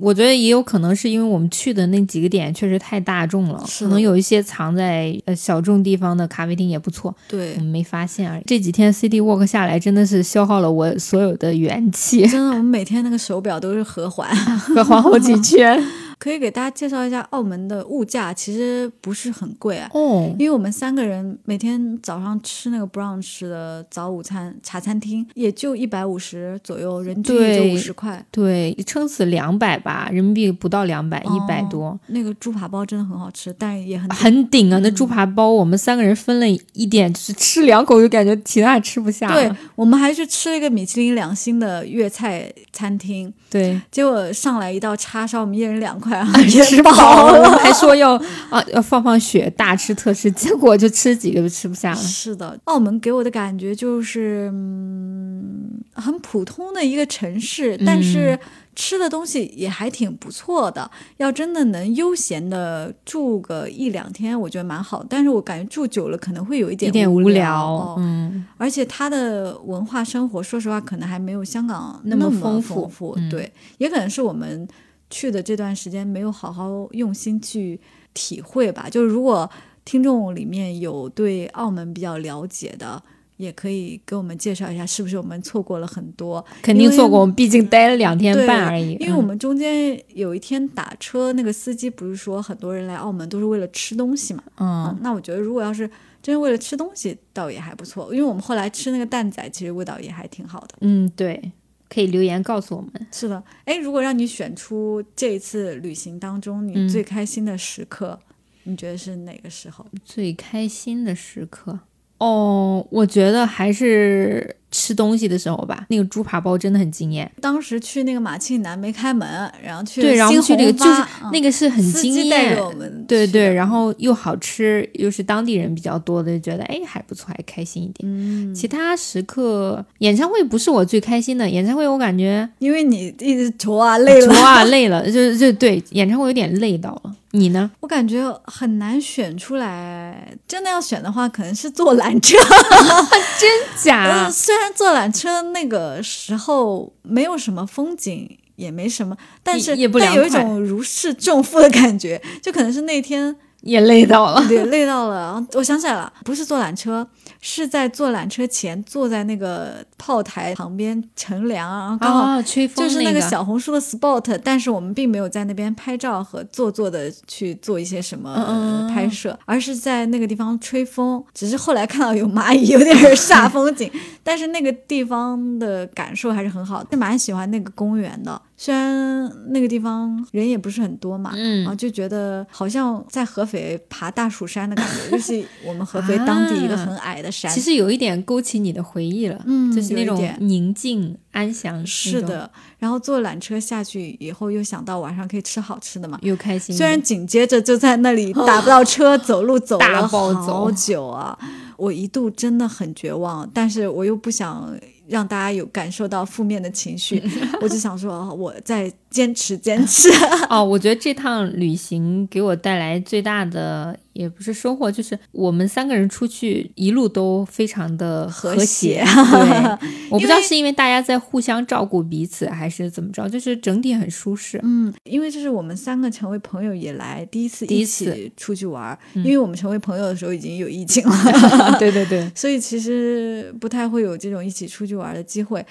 [0.00, 8.42] 我觉得也有可能是因为我们去的那几个点确实太大众了，可能有一些藏在呃小众地方的咖啡厅也不错，对我，们没发现而已。
[8.46, 14.28] 这几天 City Walk 下来，真的是消耗了我所有的元气，真的，我们每天那个手表都是合环。
[14.74, 16.03] 会晃好几圈。
[16.24, 19.90] 可以给大家介绍一下澳门的物价，其实不是很贵啊。
[19.92, 28.24] 哦，因为我们三个人每天早上吃那个 brunch 的早午餐茶餐厅，也就一百五十左右，人均也就对五十块。
[28.30, 31.88] 对，撑死两百吧，人民币不到两百，一百多。
[31.88, 34.78] 哦那个猪扒包真的很好吃，但也很很顶啊！
[34.82, 39.34] 那猪扒包，我们三个人分了一点，就是吃两口就感觉其他吃不下了。
[39.34, 46.13] 对，我们还去吃了一个米其林两星的粤菜餐厅，对，结果上来一道叉烧，我们一人两块，
[46.64, 48.14] 吃饱了，还说要
[48.50, 51.96] 啊要放放血，大吃特吃，结果就吃几个就吃不下了。
[51.96, 58.38] 是的，澳门给我的感觉就是，嗯，很普通的一个城市，但是
[58.76, 60.90] 吃的东西也还挺不错的。
[61.18, 65.04] 要真的能悠闲的住个一两天，我觉得蛮好。
[65.08, 73.14] 但是我感觉住久了可能会有一点有点无无聊，哦嗯，而且它的文化生活，说实话，可能还没有香港那么么丰富富。
[73.16, 74.66] 嗯对，也可能是我们
[75.10, 77.80] 去的这段时间没有好好用心去
[78.12, 78.88] 体会吧。
[78.90, 79.48] 就是如果
[79.84, 83.02] 听众里面有对澳门比较了解的，
[83.36, 86.42] 也可以给我们介绍一下，是不是我们错过了很多？
[86.62, 88.92] 肯定错过，我们毕竟待了两天半而已。
[89.00, 94.42] 因为我嗯们中间有一天打车，那个司机不是说很多人来澳门都是为了吃东西嘛？
[94.58, 95.90] 嗯，那我觉得如果要是
[96.22, 98.14] 真是为了吃东西，倒也还不错。
[98.14, 100.76] 因为我们后来吃那个蛋仔，其实味道也还挺好的。
[100.80, 101.52] 嗯，对，
[101.94, 102.90] 可以留言告诉我们。
[103.12, 108.18] 是的，哎，如果让你选出这一次旅行当中你最开心的时刻，
[108.64, 109.86] 你觉得是哪个时候？
[110.04, 111.78] 最开心的时刻？
[112.18, 114.56] 哦，我觉得还是。
[114.74, 117.30] 吃东西的时候吧，那个猪扒包真的很惊艳。
[117.40, 121.02] 当时去那个马庆南没开门，然后去对，然后去那个就是
[121.32, 122.58] 那个是很惊艳，
[123.06, 127.98] 对对，然后又好吃，又是当地人比较多的，就觉得哎还不错，还开心一点。
[128.02, 131.48] 嗯，其他时刻，演唱会不是我最开心的。
[131.48, 137.14] 演唱会我感觉，因为你一直愁啊累了，愁啊 累了，就就对，演唱会有点累到了。
[137.30, 137.68] 你呢？
[137.80, 142.38] 我感觉很难选出来，真的要选的话，可能是坐缆车。
[143.38, 143.50] 真
[143.82, 144.30] 假？
[144.30, 144.63] 虽然。
[144.72, 153.36] 坐缆车那个时候没有什么风景，也没什么，但是但有一种如释重负的感觉，就可能是那天。
[153.64, 155.44] 也累到了，对，累到了。
[155.54, 157.06] 我想起来了，不是坐缆车，
[157.40, 164.38] 是在坐缆车前坐在那个炮台旁边乘凉，然后刚好吹风，就是那个小红书的 spot。
[164.44, 171.24] 但是我们并没有在那边拍照和做作的去做一些什么拍摄，而是在那个地方吹风。
[171.32, 173.90] 只是后来看到有蚂蚁，有点 煞风景，
[174.22, 178.40] 但是那个地方的感受还是很好，就蛮喜欢那个公园的。
[178.56, 187.50] 虽然那个地方人也不是很多嘛，嗯，啊，就觉得好像在合肥爬大蜀山的感觉，就是我们合肥当地一个很矮的山。
[187.50, 191.84] 其实有一点勾起你的回忆了，嗯，就是那种宁静安详。
[191.84, 192.48] 是的，
[192.78, 196.76] 然后坐缆车下去以后，又想到晚上可以吃好吃的嘛，又开心。
[196.76, 201.36] 虽然紧接着就在那里打不到车，走路走了好久啊，
[201.76, 204.72] 我一度真的很绝望，但是我又不想。
[205.06, 207.22] 让大家有感受到负面的情绪，
[207.60, 210.10] 我就想说，我在坚持坚持。
[210.50, 213.96] 哦，我觉得这趟旅行给我带来最大的。
[214.14, 219.02] 也不是收获，就是我们三个人出去一路都非常的和谐。
[219.04, 224.60] 对，我不知道是因为大家在互相照顾彼此，还是怎么着，就是整体很舒适。
[224.62, 231.74] 嗯，因为这是我们三个成为朋友以来第一次一起出去玩，因为我们成为朋友的时候已经有疫情了。
[231.80, 235.66] 对对对，所以其实不太会有这种一起出去玩的机会。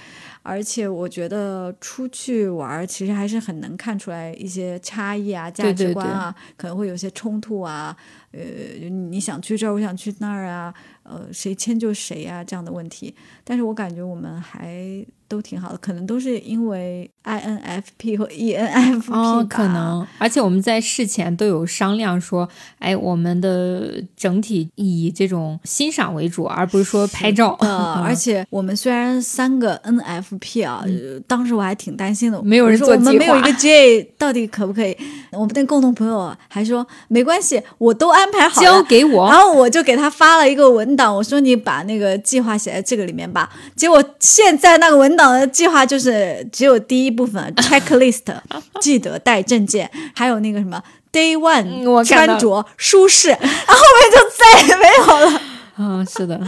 [0.46, 7.96] 而且我觉得出去玩其实还是很能看出来一些差异啊、价值观啊，可能会有些冲突啊。
[8.34, 10.74] 呃，你想去这儿，我想去那儿啊，
[11.04, 13.14] 呃，谁迁就谁啊，这样的问题。
[13.44, 15.06] 但是我感觉我们还。
[15.26, 20.06] 都挺好的，可能都是因为 INFP 和 ENFP 哦，可能。
[20.20, 27.58] 而且我们在事前都有商量说，哎，我们的整体以这种欣赏为主，而不是说拍照。
[27.62, 30.86] 呃， 而且我们虽然三个 NFP 啊，
[31.26, 34.96] 当时我还挺担心的，没有人做我们没有一个 J，到底可不可以？
[35.32, 39.30] 我们的共同朋友还说没关系，我都安排好，交给我。
[39.30, 43.50] 然后我就给他发了一个文档，我说你把那个计划写在这个里面吧。
[43.76, 45.24] 结果现在那个文档。
[45.34, 48.22] 的计划就是只有第一部分 checklist，
[48.80, 50.80] 记得带证件，还有那个什么
[51.12, 55.42] day one 我穿着舒适，然后后面就再也没有了。
[55.76, 56.40] 啊，是的，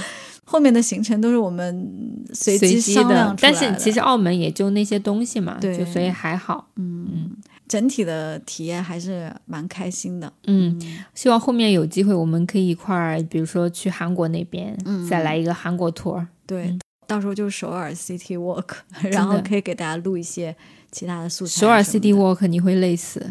[0.44, 1.90] 后面的行程都是我们
[2.34, 3.36] 随机的。
[3.42, 6.68] 但是其实澳门也就那些东西嘛，对，所以还好。
[6.76, 7.32] 嗯嗯，
[7.68, 10.32] 整体的体验还是蛮开心的。
[10.48, 10.80] 嗯，
[11.14, 16.26] 希望后面有机会我们可以一块儿，比如说去韩国那边，嗯再来一个韩国 tour。
[16.46, 16.78] 对。
[17.08, 18.78] 到时候就首尔 City Walk，
[19.12, 20.56] 然后可以给大家录一些
[20.92, 21.62] 其他的素材。
[21.62, 23.24] 首尔 City Walk 你会累死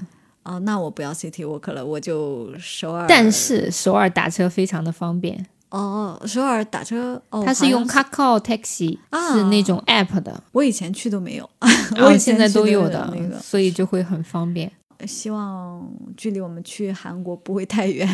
[0.45, 3.07] 哦，那我不要 City Walk 了，我就首尔。
[3.09, 5.45] 但是首尔打车非常的方便
[5.75, 8.97] 哦，首尔打车哦，它是用 Kakao Taxi，
[9.33, 10.41] 是那种 App 的。
[10.53, 11.51] 我以前去都没有，
[12.01, 14.70] 我现在都有的那个，所以就会很方便。
[15.05, 15.85] 希望
[16.16, 18.07] 距离我们去韩国不会太远，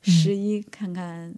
[0.00, 1.34] 十一看看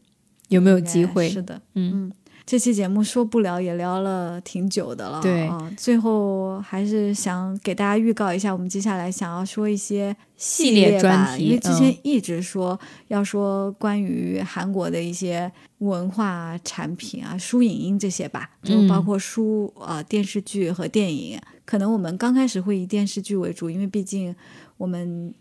[0.48, 1.30] 有没有机会。
[1.30, 2.12] 是的，嗯嗯。
[2.44, 12.78] 这期节目说不聊也聊了挺久的了，对啊，最后还是想给大家预告一下，我们接下来想要说一些系列专题，因为之前一直说
[13.08, 21.40] 要说关于韩国的一些文化产品啊、书影音这些吧，就包括书啊、电视剧和电影。
[21.64, 24.34] 可能我们刚开始会以电视剧为主，因为毕竟
[24.76, 25.32] 我们。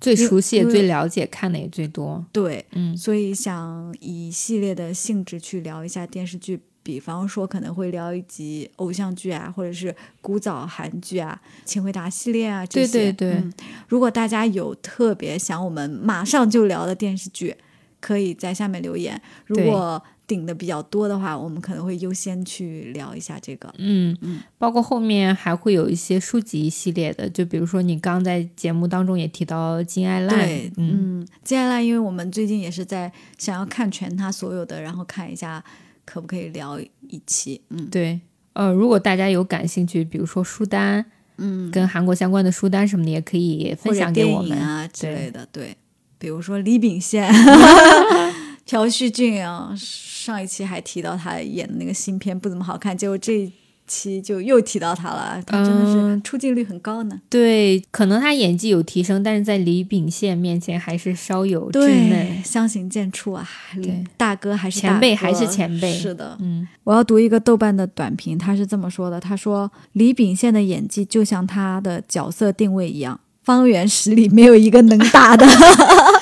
[0.00, 2.24] 最熟悉也最了解，看的也最多。
[2.32, 12.92] 对，嗯，所以想以系列的性质去聊一下电视剧，比方说可能会聊一集偶像剧啊，或者是古早韩剧啊，《请回答》系列啊这些。
[12.92, 13.50] 对对对。
[13.88, 17.56] 如果大家有特别想我们马上就聊的电视剧，
[17.98, 19.20] 可以在下面留言。
[19.46, 23.72] 如果顶的比较多的话，我们可能会优先去聊一下这个。
[23.78, 35.62] 嗯嗯，包括后面还会有一些书籍系列的，就比如说你刚在节目当中也提到金爱烂，对，嗯，金爱烂，因为我们最近也是在想要看全他所有的，然后看一下
[36.04, 37.60] 可不可以聊一期。
[37.70, 38.20] 嗯，对，
[38.54, 41.04] 呃，如果大家有感兴趣，比如说书单，
[41.38, 45.46] 嗯，跟韩国相关的书单什么的，也可以分享给我们啊之类的。
[45.52, 45.76] 对，
[46.18, 47.30] 比如说李秉宪、
[48.66, 53.52] 朴叙俊啊，上一期还提到他演的那个新片不怎么好看，结果这一。
[53.88, 57.20] 期就又提到他了，他真的是出镜率很高呢。
[57.30, 63.48] 对，可能他演技有提升，但是在李秉宪面前还是稍有稚嫩，相形见绌啊。
[63.76, 65.94] 对，大哥还是前辈，还是前辈。
[65.94, 75.46] 是的，嗯，我要读一个豆瓣的短评，他是这么说的：他说李秉宪的演技就像他的角色定位一样，方圆十里没有一个能打的。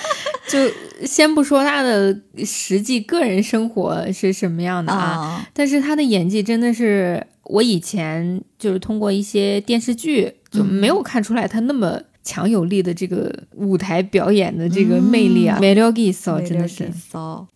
[0.47, 0.59] 就
[1.05, 16.90] 先不说他的实际个人生活是什么样的啊，但是他的演技真的是我以前就是通过一些电视剧就没有看出来他那么强有力的这个舞台表演的这个魅力啊，美 i s o 真的是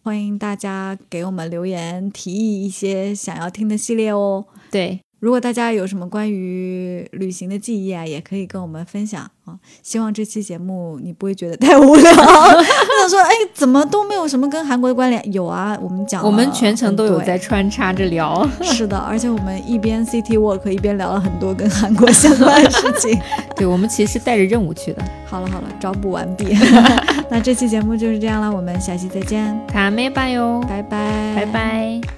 [0.03, 5.01] 欢迎大家给我们留言提议一些想要听的系列哦，对。
[5.21, 9.59] 如果大家有什么关于旅行的记忆啊，也可以跟我们分享啊。
[9.83, 12.13] 希望这期节目你不会觉得太无聊。
[12.13, 15.33] 我想说，哎，怎么都没有什么跟韩国的关联？
[15.33, 18.49] 有啊，我们讲，我们全程都有在穿插着聊。
[18.63, 23.19] 是的，而且我们一边 City Walk 一边聊了很多跟韩国相关的事情。
[23.57, 25.03] 对，我们其实是带着任务去的。
[25.27, 26.57] 好了好了，招补完毕。
[27.29, 29.59] 那这期节目就是这样了，我们下期再见。
[29.67, 32.18] 卡梅拜哟，拜拜，拜拜。